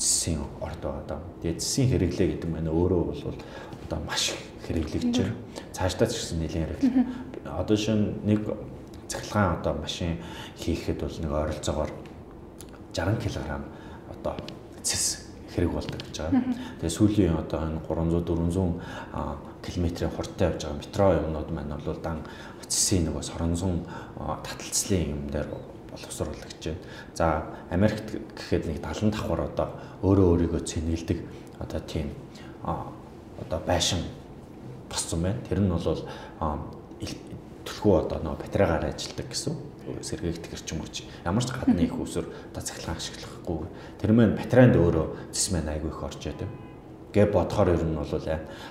[0.00, 1.20] зэсийн орд байгаа даа.
[1.42, 3.36] Тэгээд зэсийн хэрэглээ гэдэг нь өөрөө бол
[3.84, 4.32] одоо маш
[4.64, 5.36] хэрэглэгдэж байна.
[5.76, 7.04] Цаашдаа ч гэсэн нэлээд хэрэглээ.
[7.44, 8.40] Одоо шин нэг
[9.10, 10.22] цахилгаан одоо машин
[10.62, 11.90] хийхэд бол нэг ойролцоогоор
[12.94, 13.38] 60 кг
[14.14, 14.34] одоо
[14.82, 16.42] цэс хэрэг болдог гэж байгаа.
[16.78, 18.78] Тэгээ сүүлийн одоо энэ 300 400
[19.66, 22.18] км-ийн хурдтай явж байгаа метро юмнууд маань бол дан
[22.70, 23.82] цэсийн нөгөө соронзон
[24.46, 25.48] таталцлын юм дээр
[25.90, 26.82] боловсруулах гэж байна.
[27.14, 27.26] За
[27.70, 28.06] Америкт
[28.38, 29.68] гэхэд нэг 70 давхар одоо
[30.06, 31.18] өөрөө өөрийгөө цэнгэлдэг
[31.58, 32.14] одоо тийм
[32.62, 34.06] одоо байшин
[34.88, 35.42] босцсон байна.
[35.48, 36.06] Тэр нь бол
[37.64, 39.54] төлхөө одоо нөгөө батарейгаар ажилладаг гэсэн
[40.00, 41.04] сэргээгдэх эрчим хүч.
[41.24, 43.66] Ямар ч гадны их усөр одоо цахилгаан ашиглахгүй.
[43.98, 46.48] Тэр мэн батарейнд өөрөө зэс мэн айгүй их орж яадаг.
[47.12, 48.12] Гэ бодохоор ер нь бол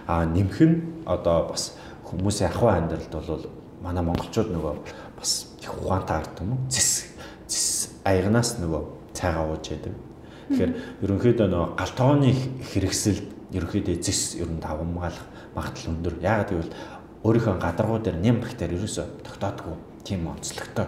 [0.08, 0.76] аа нэмэх нь
[1.06, 1.76] одоо бас
[2.08, 3.46] хүмүүсийн ахуй амьдралд бол
[3.82, 4.74] манай монголчууд нөгөө
[5.18, 6.60] бас их ухаантай ард юм уу?
[6.70, 7.12] Зэс
[7.48, 8.82] зэс аягнаас нөгөө
[9.14, 9.94] цайгаа ууж яадаг.
[10.50, 10.72] Тэгэхээр
[11.04, 12.32] ерөнхийдөө нөгөө галтооны
[12.74, 13.20] хэрэгсэл
[13.54, 16.16] ерөнхийдөө зэс ер нь давмгаалах магадлал өндөр.
[16.22, 16.74] Яагаад гэвэл
[17.24, 20.88] өөрийнхөө гадаргуу дээр нэм бактери ерөөсө тогтоодгүй тийм онцлогтой.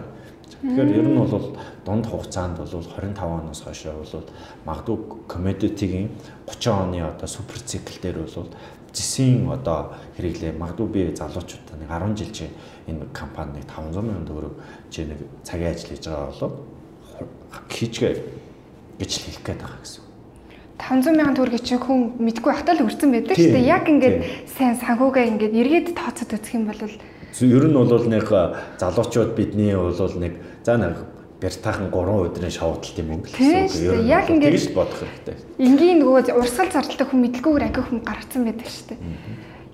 [0.62, 4.24] Тэгэхээр ер нь бол дунд хугацаанд бол 25 оноос хойшоо бол
[4.64, 4.96] магадгүй
[5.28, 6.08] commodity-гийн
[6.46, 8.48] 30 оны одоо супер цикл дээр бол
[8.92, 12.46] зэсийн одоо хэрэглээ магадгүй би залуучуудаа нэг 10 жил чи
[12.86, 14.54] энэ компаниг 500 сая төгрөг
[14.90, 16.54] чи нэг цагийн ажил хийж байгаа болоод
[17.68, 18.14] хийчгээ
[19.00, 20.11] гэж хэлэх гээд байгаа гэсэн.
[20.78, 23.70] 500 мянган төгрөгийг чи хүн мэдгүй ахтаа л өрцөн байдаг шүү дээ.
[23.70, 24.16] Яг ингээд
[24.50, 28.26] сайн санхугаа ингээд эргээд тооцоод үзэх юм бол ер нь бол нэг
[28.80, 30.32] залуучууд бидний бол нэг
[30.64, 30.96] за нэг
[31.42, 34.06] бертахан 3 өдрийн шоудлт юм өнгө гэсэн үг.
[34.06, 35.36] Яг ингээд тэгж бодох хэрэгтэй.
[35.58, 39.00] Энгийн нөгөө урсгал зардалтай хүн мэдлгүйгээр агих хүн гарцсан байдаг шүү дээ.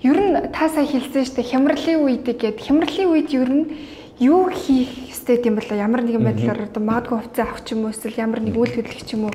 [0.01, 1.51] Ер нь та сая хэлсэн шүү дээ.
[1.53, 3.65] Хямралын үед гээд хямралын үед ер нь
[4.19, 7.95] юу хийх ёстой юм бол ямар нэгэн байдлаар одоо магадгүй хувьцаа авах ч юм уу
[7.95, 9.33] эсвэл ямар нэг үйл хөдлөх ч юм уу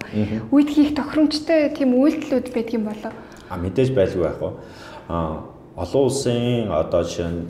[0.52, 3.12] үед хийх тохиромжтой тийм үйлдэлүүд байдаг юм болоо.
[3.48, 4.52] А мэдээж байлгүй байх уу.
[5.08, 7.48] А олон улсын одоо жишээ нь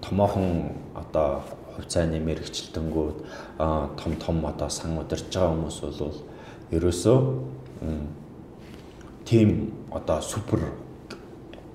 [0.00, 1.42] томоохон одоо
[1.74, 3.16] хувьцаа нэмэр хичэлтэнгүүд
[3.98, 6.18] том том одоо сан удирж байгаа хүмүүс бол
[6.70, 7.18] ерөөсөө
[9.26, 10.60] тийм одоо супер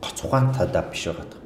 [0.02, 1.37] гоц ухаантай биш байгаа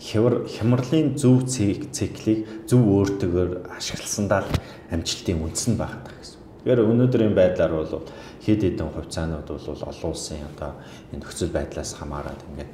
[0.00, 4.46] хямар хямралын зөв циклийг зөв өөртөөр ашигласандаа
[4.90, 6.38] амжилтын үндэс нь багтдаг гэсэн.
[6.62, 8.06] Тэгэхээр өнөөдрийн байдлаар бол
[8.44, 10.78] хэд хэдэн хувьцаанууд бол олон улсын одоо
[11.10, 12.72] энэ нөхцөл байдлаас хамаарат ингээд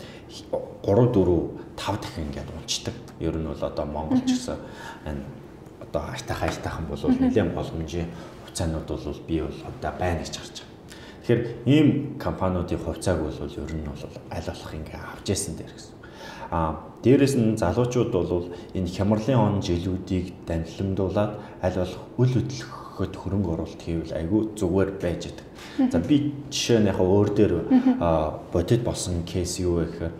[0.85, 2.97] 3 4 5 дахин ингээд унцдаг.
[3.21, 4.59] Ер нь бол одоо Монгол ч гэсэн
[5.09, 5.25] энэ
[5.81, 8.09] одоо хайртай хайртайхан бол нэлээд боломжийн
[8.45, 10.73] хувьцаанууд бол би бол одоо байна гэж харж байгаа.
[11.25, 11.89] Тэгэхээр ийм
[12.21, 16.04] компаниудын хувьцааг бол ер нь бол аль болох ингээ авч яасан дээр гэсэн.
[16.51, 23.51] А дээрэс нь залуучууд бол энэ хямралын он жилүүдийг данилмдуулаад аль болох үл хөдлөхөд хөрөнгө
[23.53, 25.47] оруулалт хийвэл айгүй зүгээр байж идэг.
[25.93, 27.55] За би жишээ нь яг өөр дээр
[28.53, 30.15] бодит болсон кейс юу вэ гэхээр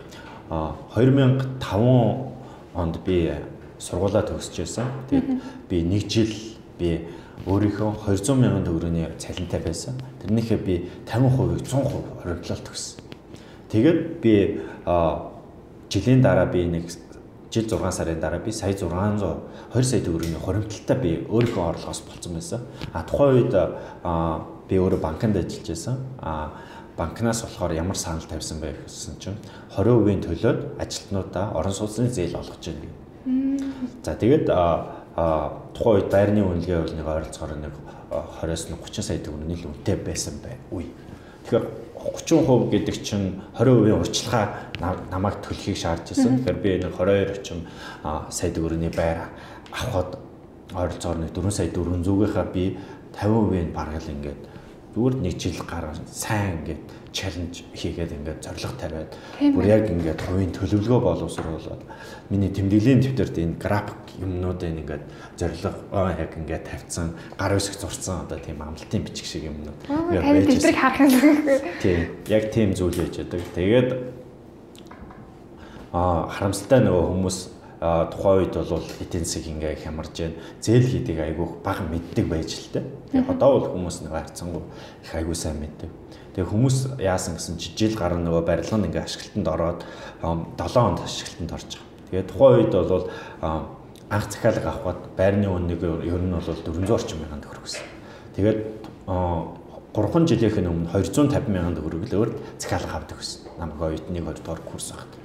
[0.49, 2.35] 2005
[2.75, 3.31] онд би
[3.79, 4.85] сургуулаа төгсөж байсан.
[5.09, 5.29] Тэгээд
[5.69, 6.33] би нэг жил
[6.77, 7.07] би
[7.47, 9.95] өөрийнхөө 200 мянган төгрөгийн цалинтай байсан.
[10.21, 13.01] Тэрнийхээ би 50%-ийг 100% хориглолт өгсөн.
[13.69, 14.33] Тэгээд би
[15.89, 16.91] жилийн дараа би нэг
[17.51, 19.37] жил 6 сарын дараа би сая 600
[19.73, 22.61] 2 сая төгрөгийн хуримтлалтай би өөрийнхөө орлогоос болцсон байсан.
[22.93, 23.53] А тухайн үед
[24.69, 25.97] би өөрөө банкнд ажиллаж байсан.
[26.19, 26.51] Аа
[26.97, 29.37] банкнаас болохоор ямар санал тавьсан бэ гэсэн чинь
[29.75, 32.91] 20% төлөөд ажилтнуудаа орон сууцны зээл олгож байна.
[34.03, 34.47] За тэгээд
[35.75, 37.73] тухайн үед байрны үнэлгээ бол нэг ойролцоогоор нэг
[38.11, 40.55] 20-с 30 сая төгрөгийн үнэтэй байсан бай.
[40.71, 40.87] Үе.
[41.45, 41.65] Тэгэхээр
[42.25, 44.45] 30% гэдэг чинь 20% урьдчилгаа
[45.09, 46.41] намайг төлөхийг шаардж байсан.
[46.41, 47.59] Тэгэхээр би нэг 22 орчим
[48.29, 49.29] сая төгрөгийн байр
[49.69, 50.17] авахд
[50.73, 52.77] ойролцоогоор нэг 4 сая 400-ийнхаа би
[53.13, 54.41] 50% нь бараг л ингээд
[54.93, 56.83] зүгээр нэг жил гараа сайн ингээд
[57.15, 61.83] чаленж хийгээд ингээд зорилго тавиад бүр яг ингээд хувийн төлөвлөгөө боловсруулаад
[62.27, 65.03] миний тэмдэглэлийн дэвтэрт энэ график юмнуудыг ингээд
[65.39, 65.71] зорилго
[66.19, 70.75] яг ингээд тавьсан гар үсэг зурцсан одоо тийм амлалтын бичиг шиг юмнууд ингээд байж дэвтрийг
[70.75, 71.39] харах юм.
[71.79, 73.41] Тийм яг тийм зүйл яж байдаг.
[73.55, 73.89] Тэгээд
[75.95, 77.37] а харамсалтай нөгөө хүмүүс
[77.79, 80.35] тухайн үед бол эдийн засаг ингээ хямарж байна.
[80.59, 82.83] Зээл хийдэг айгүйх бага мэддэг байж л тэ.
[83.11, 84.63] Тэгээ одоо бол хүмүүс нэг хайцсангүй
[85.03, 85.91] их айгүй сайн мэддэг.
[86.35, 89.79] Тэгээ хүмүүс яасан гэсэн чи жил гарна нөгөө барилга нь ингээ ашиглалтанд ороод
[90.19, 91.87] 7 хонд ашиглалтанд орж байгаа.
[92.11, 93.07] Тэгээ тухайн үед бол
[94.11, 97.87] анх захиалга авахад байрны үнэнийг ер нь бол 400 орчим мянган төгрөг гэсэн.
[98.35, 98.59] Тэгээд
[99.07, 103.55] 3 жилийнхэн өмнө 250 мянган төгрөглөөр захиалга авдаг гэсэн.
[103.55, 105.15] Намайг оюутныг 2 дугаар курс авахд.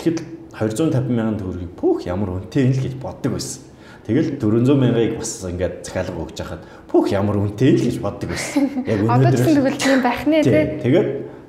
[0.00, 0.18] Тэгэхэд
[0.56, 3.75] 250 мянган төгрөгийг пүүх ямар үнэтэй юм л гэж боддог байсан.
[4.06, 8.86] Тэгэл 400 мянгаыг бас ингээд захиалга өгч хахад пүүх ямар үнэтэй л гэж боддог байсан.
[8.86, 10.62] Яг өнөөдөр одоо тэгвэл тийм байх нэ тий.
[10.78, 11.08] Тэгээд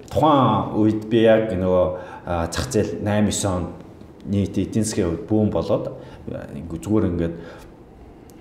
[0.10, 1.86] тухайн үед би яг нөгөө
[2.50, 3.64] зах зээл 8 9 он
[4.26, 5.86] нийт эдийн засгийн хувьд бүүн болоод
[6.26, 7.36] зүгээр ингээд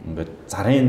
[0.08, 0.88] ингээд зарын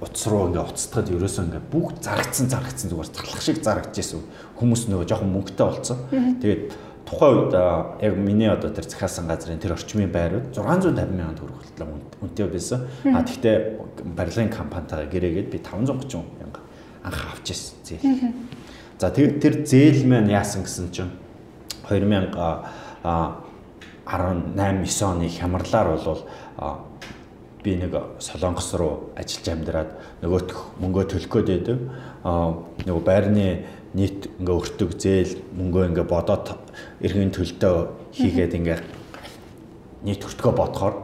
[0.00, 4.20] утас руу ингээ уцтахад ерөөсөө ингээ бүх зарагдсан зарагдсан зүгээр царлах шиг зарагдж байсан
[4.60, 5.98] хүмүүс нөгөө жоохон мөнгөтэй болцсон.
[6.44, 6.62] Тэгээд
[7.10, 7.54] тухайн үед
[8.00, 11.90] яг миний одоо тэр захиалсан газрын тэр орчмын байрууд 650 мянган төгрөг хүртэл
[12.22, 12.86] үнэтэй байсан.
[13.10, 13.56] А тэгтээ
[14.14, 16.62] барилгын компанитайгаа гэрээгээд би 530 мянга
[17.02, 18.34] анх авч ирсэн зээл.
[18.98, 21.10] За тэгээд тэр зээл маань яасан гэсэн чинь
[21.90, 22.30] 2000
[23.02, 23.42] а
[24.06, 26.22] 18 9 оны хямралаар бол
[27.62, 29.90] би нэг Солонгос руу ажиллаж амьдраад
[30.22, 31.78] нөгөөх мөнгөө төлөх гээд байдаг.
[32.86, 36.46] Нөгөө байрны нийт ингээ өртөг зээл мөнгөө ингээ бодоод
[37.02, 37.74] эргэн төлтөө
[38.14, 38.80] хийгээд ингээ
[40.06, 40.94] нийт өртгөө бодохоор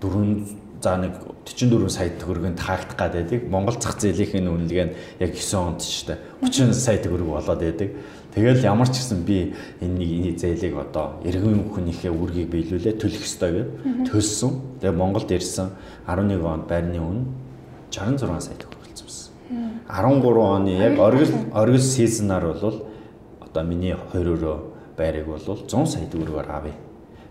[0.00, 1.12] 4 за нэг
[1.44, 3.42] 44 сая төгрөгийн таагдах гад байдаг.
[3.50, 7.90] Монгол зах зээлийн үнэлгээ нь яг 9 онд ч штэ 30 сая төгрөг болоод байдаг.
[8.30, 13.50] Тэгэл ямар ч гэсэн би энэ нэг зээлийг одоо эргэн хүнийхээ үүргийг биелүүлээ төлөх ёстой
[13.50, 13.66] гэж
[14.06, 14.78] төлсөн.
[14.78, 15.74] Тэгээ Монголд ирсэн
[16.06, 17.18] 11 онд байрны үн
[17.90, 18.77] 66 сая төгрөг.
[19.48, 22.86] 13 оны яг оргил оргил сизнаар бол
[23.40, 24.56] одоо миний 20 өрөө
[24.96, 26.76] байрыг бол 100 сая төгрөгөөр авъя.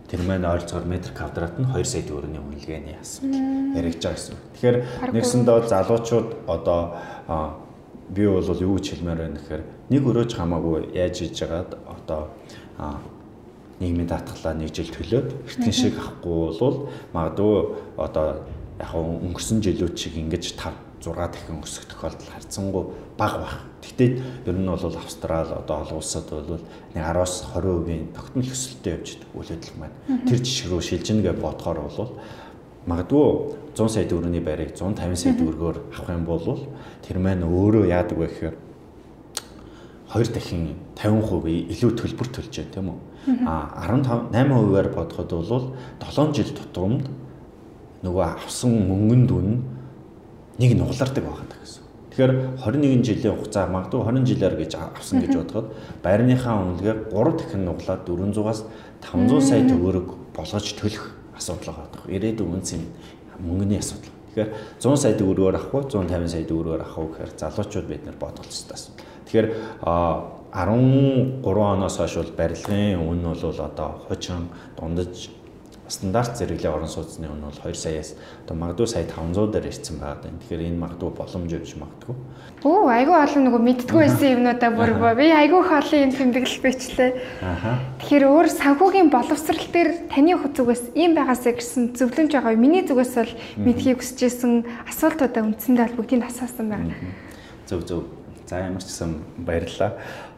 [0.08, 3.30] Тэр маань ойролцоогоор метр квадрат нь 2 сая төгрөгийн үнэлгээний яасан
[3.78, 4.36] яригж байгаа гэсэн.
[4.56, 4.78] Тэгэхээр
[5.14, 6.82] нэгсэндээ залуучууд одоо
[8.10, 12.22] би бол юу гэж хэлмээр байна гэхээр нэг өрөөж хамаагүй яаж хийж байгаад одоо
[13.80, 16.78] нийгмийн даатгалаа нэг жил төлөөд эртхэн шиг авахгүй бол
[17.14, 17.58] магадгүй
[18.00, 18.48] одоо
[18.80, 22.84] яг өнгөрсөн жилүүд шиг ингэж 5 6 дахин өсөх тохиолдол харьцангуй
[23.18, 23.54] бага баг.
[23.82, 24.10] Гэхдээ
[24.46, 26.60] ер нь бол Австрал одоо олон улсад бол
[26.94, 29.98] нэг 10-аас 20% тогтмол өсөлтөд явж байгаа үйл явдал маань.
[30.28, 32.12] Тэр жишг рүү шилжинэ гэж бодохоор бол
[32.88, 33.28] магадгүй
[33.76, 36.68] 100 сая төгрөгийн байрыг 150 сая төгрөгөөр авах юм бол
[37.04, 38.56] тэр маань өөрөө яадаг вэ гэхээр
[40.08, 40.64] хоёр дахин
[40.96, 43.00] 50% илүү төлбөр төлж байна тийм үү?
[43.44, 45.66] А 15 8%-аар бодоход бол
[46.00, 47.12] 7 жил тутамд
[48.08, 49.50] нөгөө авсан мөнгөнд үн
[50.58, 51.84] нэг нугалардаг байгаад гэсэн.
[52.18, 55.68] Тэгэхээр 21 жилийн хугацаа магадгүй 20 жилээр гэж авсан гэж бодоход
[56.02, 58.60] байрныхаа үнэлгээ 3 дахин нуглаад 400-аас
[59.06, 62.10] 500 сая төгрөг болгож төлөх асуудал байгаа.
[62.10, 62.90] Ирээдүйн үнц юм
[63.38, 64.10] мөнгөний асуудал.
[64.34, 64.50] Тэгэхээр
[64.82, 68.74] 100 сая төгрөгөөр авах уу 150 сая төгрөгөөр авах уу гэхээр залуучууд бид бодох хэрэгтэй
[68.74, 69.06] асуудал.
[69.30, 69.48] Тэгэхээр
[69.86, 75.30] 13 оноос хойш бол барилгын үн бол одоо хуучин дундаж
[75.88, 80.20] стандарт зэрэглээ орон сууцны үн бол 2 саяас одоо магадгүй сая 500 дээр ирсэн байгаа
[80.24, 80.32] даа.
[80.38, 82.16] Тэгэхээр энэ магадгүй боломж өгч магадгүй.
[82.68, 87.12] Өө айгүй олон нөгөө мэддгүй байсан юмнуудаа бүр би айгүй их олон юм тэмдэглэл бичлээ.
[87.42, 87.72] Аха.
[88.04, 92.60] Тэгэхээр өөр санхүүгийн боловсрал дээр таны зүгээс ийм байгаасаа гэсэн зөвлөмж байгаа.
[92.60, 93.34] Миний зүгээс бол
[93.64, 96.94] мэдхийг хүсэжсэн асуултуудаа үндсэндээ бол бүгдийг асуусан байна.
[97.70, 98.02] Зөв зөв.
[98.48, 99.12] За ямар ч гэсэн
[99.44, 99.92] баярлалаа.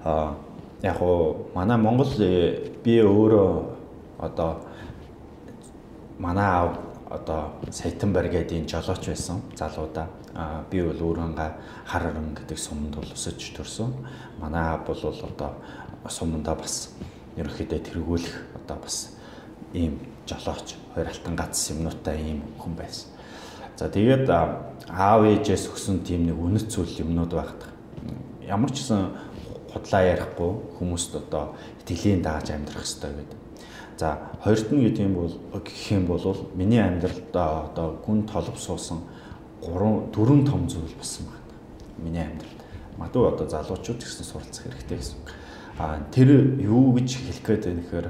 [0.05, 0.49] Аа
[0.81, 3.49] яг уу манай Монгол э, би өөрөө
[4.19, 4.63] одоо
[6.19, 6.77] манай аав
[7.09, 10.07] одоо Саятанбар гэдэг энэ жолооч байсан залуудаа.
[10.69, 11.47] Би бол өөрөнгө
[11.85, 13.93] хар орон гэдэг суманд бол өсөж төрсөн.
[14.39, 15.55] Манай аав бол одоо
[16.07, 16.93] суманда бас
[17.37, 19.15] ерөнхийдөө тэргүүлэх одоо бас
[19.73, 23.09] ийм жолооч хоёр алтан гац юмнуутай ийм хүн байсан.
[23.77, 27.65] За тэгээд аав ээжээс өссөн тийм нэг үнэт зүйл юмнууд багт.
[28.45, 29.13] ямар ч гэсэн
[29.73, 33.48] худлаа ярихгүй хүмүүст одоо итгэлийн дааж амьдрах хэрэгтэй гэдэг.
[33.99, 36.23] За хоёрт нь гэдэг юм бол гэх юм бол
[36.55, 39.03] миний амьдралд одоо гүн толб суусан
[39.59, 41.43] 3 4 том зүйл болсон байна.
[41.97, 42.63] Миний амьдралд.
[42.95, 45.19] Магадгүй одоо залуучууд гэсэн суралцах хэрэгтэй гэсэн.
[45.79, 46.31] А тэр
[46.63, 48.07] юу гэж хэлэх гээд байна гэхээр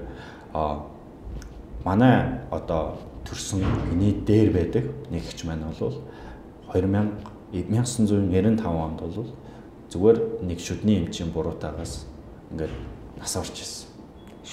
[0.54, 0.86] а
[1.84, 6.06] манай одоо төрсөн миний дээр байдаг нэг ихч маань бол
[6.70, 7.18] 2000
[7.50, 9.34] 1995 онд бол
[9.90, 12.06] зүгээр нэг шүдний эмчийн буруутаагаас
[12.54, 12.78] ингээд
[13.18, 13.89] нас орж ирсэн.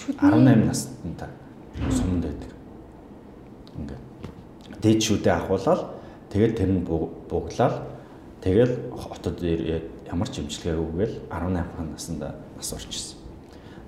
[0.05, 1.29] 18 наснда
[1.91, 2.53] сумд байдаг.
[3.77, 4.03] Ингээд
[4.83, 5.83] дээд шүдээ ахуулаад
[6.31, 7.75] тэгэл тэр нь буглаад
[8.45, 13.19] тэгэл хотод ямар ч имчилгээгүйгээл 18 наснда нас орж ирсэн.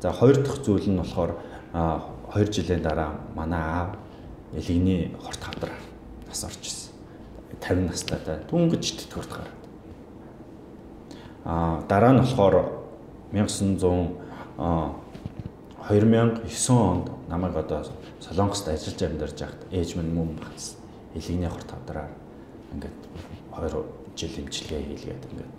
[0.01, 1.37] За хоёр дахь зүйл нь болохоор
[1.73, 3.91] 2 жилийн дараа манай аав
[4.57, 5.83] элэгний хорт хавдраар
[6.27, 6.93] нас орж ирсэн.
[7.61, 8.19] 50 настай
[8.51, 9.63] дүнгэж тэтгэврт гараад.
[11.45, 12.57] Аа дараа нь болохоор
[13.33, 14.29] 1900
[14.59, 14.91] а
[15.89, 17.83] 2009 онд намайг одоо
[18.21, 20.77] Солонгост ажиллаж амьдарч байхад ээж минь мөн багц
[21.15, 22.13] элэгний хор тавдраар
[22.75, 22.99] ингээд
[23.57, 23.85] 2
[24.15, 25.53] жил имчилгээ хийлгээд ингээд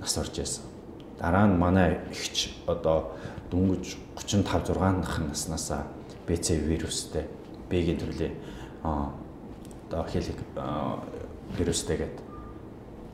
[0.00, 0.64] нас орж байсан.
[1.18, 3.16] Дараа нь манай ихч одоо
[3.50, 5.88] дөнгөж 35 6 нахын наснаасаа
[6.28, 7.24] БЦ вирустэй
[7.70, 8.36] Б-гийн төрлийн
[8.84, 10.36] одоо хэлийг
[11.56, 12.16] вирустэйгээд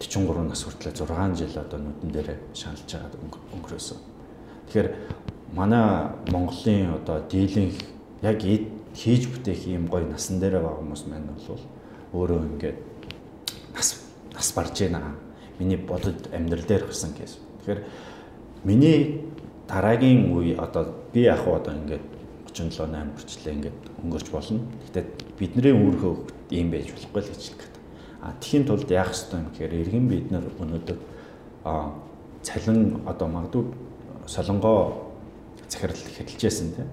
[0.00, 3.14] 43 нас хүртэл 6 жил одоо нүдэн дээр шаналж байгаад
[3.54, 3.98] өнгөрөөсөн.
[4.66, 4.88] Тэгэхээр
[5.52, 7.76] манай Монголын одоо дийлэнх
[8.22, 11.60] яг хийж бүтээх юм гоё насан дээр байгаа хүмүүс маань бол
[12.12, 12.78] өөрөө ингээд
[13.74, 13.88] нас
[14.32, 15.16] нас барж байна.
[15.58, 17.40] Миний бодод амьдрал дээр гарсан гэсэн.
[17.60, 17.80] Тэгэхээр
[18.64, 19.24] миний
[19.68, 22.04] дараагийн үе одоо би яг одоо ингээд
[22.52, 24.60] 37 8 хүрчлээ ингээд өнгөрч болно.
[24.88, 25.04] Гэтэ
[25.38, 26.14] бидний өөрхөө
[26.50, 27.72] ийм байж болохгүй л гэж хэлдэг.
[28.22, 30.98] А тхийн тулд яах ёстой юм гэхээр иргэн бид нар өнөөдөр
[31.64, 31.92] а
[32.42, 33.64] цалин одоо магадгүй
[34.26, 35.11] солонгоо
[35.72, 36.88] захирал хэлжсэн тийм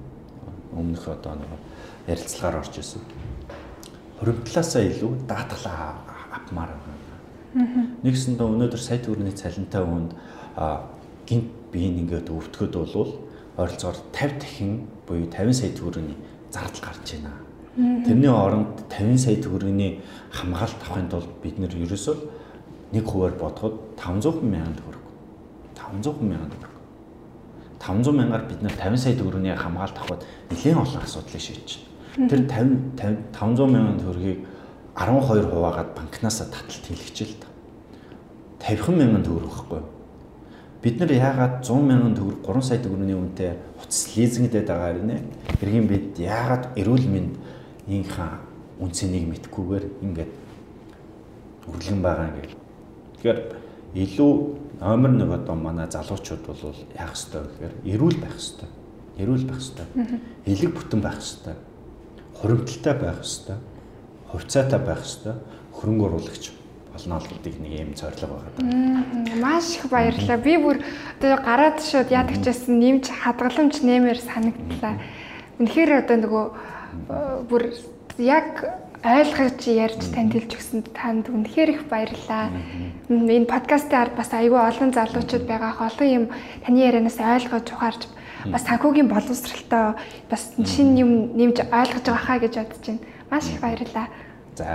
[0.72, 1.52] өмнөх одоо нэг
[2.08, 3.02] ярилцлагаар орж исэн.
[4.20, 6.00] Хуримтлаасаа илүү даатгалаа
[6.32, 7.20] авмаар байна.
[8.04, 10.12] Нэгсэндээ өнөөдөр сая төгрөгийн цалинтай хүнд
[11.28, 13.12] гинт биеийн ингээд өвтгöd болвол
[13.58, 16.16] ойролцоогоор 50 дахин буюу 50 сая төгрөгийн
[16.54, 17.34] зардал гарч байна.
[18.06, 20.00] Тэрний оронд 50 сая төгрөгийн
[20.32, 22.16] хамгаалалт авахын тулд бид нэр ерөөсөө
[22.94, 25.06] нэг хуваар бодоход 500 мянган төгрөг.
[25.76, 26.79] 500 мянган төгрөг.
[27.80, 31.70] 500 мянгаар бид нэр 50 сая төгрөгийн хамгаалалт авахд нэлээд олон асуудлыг шийдэж
[32.16, 32.30] байна.
[32.30, 34.40] Тэр 50 500 мянган төгрөгийг
[34.96, 37.48] 12 хуваагаад банкнасаа таталт хийлгэж л та.
[38.68, 40.00] 50 мянган төгрөг байхгүй
[40.82, 43.52] бид нар яагаад 100 мянган төгрөг 3 сая төгрөгийн үнэтэй
[43.84, 45.18] утас лизингдээд байгаа юм нэ?
[45.60, 47.36] Хэргийн бид яагаад эрүүл мэнд
[47.88, 48.40] инхаа
[48.80, 50.32] үнцнийг мэдхгүйгээр ингээд
[51.68, 52.56] өрлгөн байгаа юм.
[53.20, 53.40] Тэгэхээр
[53.92, 54.32] илүү
[54.80, 58.70] номер нэг одоо манай залуучууд бол яах ёстой гэхээр эрүүл байх ёстой.
[59.18, 59.86] Эрүүл байх ёстой.
[60.46, 61.56] Элэг бүтэн байх ёстой.
[62.40, 63.58] Хуримталтай байх ёстой.
[64.32, 65.34] Хувьцаатай байх ёстой.
[65.76, 66.52] Хөрөнгө оруулагч
[66.94, 69.40] болно л гэдэг нэг юм зорилго байгаа.
[69.42, 70.38] Маш их баярлалаа.
[70.38, 70.80] Би бүр
[71.20, 74.96] одоо гараад шууд яадаг ч гэсэн нэмж хадгаламж нэмэр санагдлаа.
[75.60, 76.46] Үнэхээр одоо нөгөө
[77.52, 77.64] бүр
[78.18, 78.64] яг
[79.04, 82.52] ойлгож ярьж таньдилж өгсөнд танд үнэхээр их баярлалаа.
[83.08, 85.88] Энэ подкастын ард бас айгүй олон залуучууд байгаа.
[85.88, 86.26] Олон юм
[86.68, 88.02] таны ярианаас ойлгож ухаарч
[88.52, 89.96] бас санхүүгийн боловсралтай
[90.28, 93.04] бас шинэ юм нэмж ойлгож байгаа хаа гэж бодож байна.
[93.32, 94.08] Маш их баярлалаа.
[94.60, 94.66] За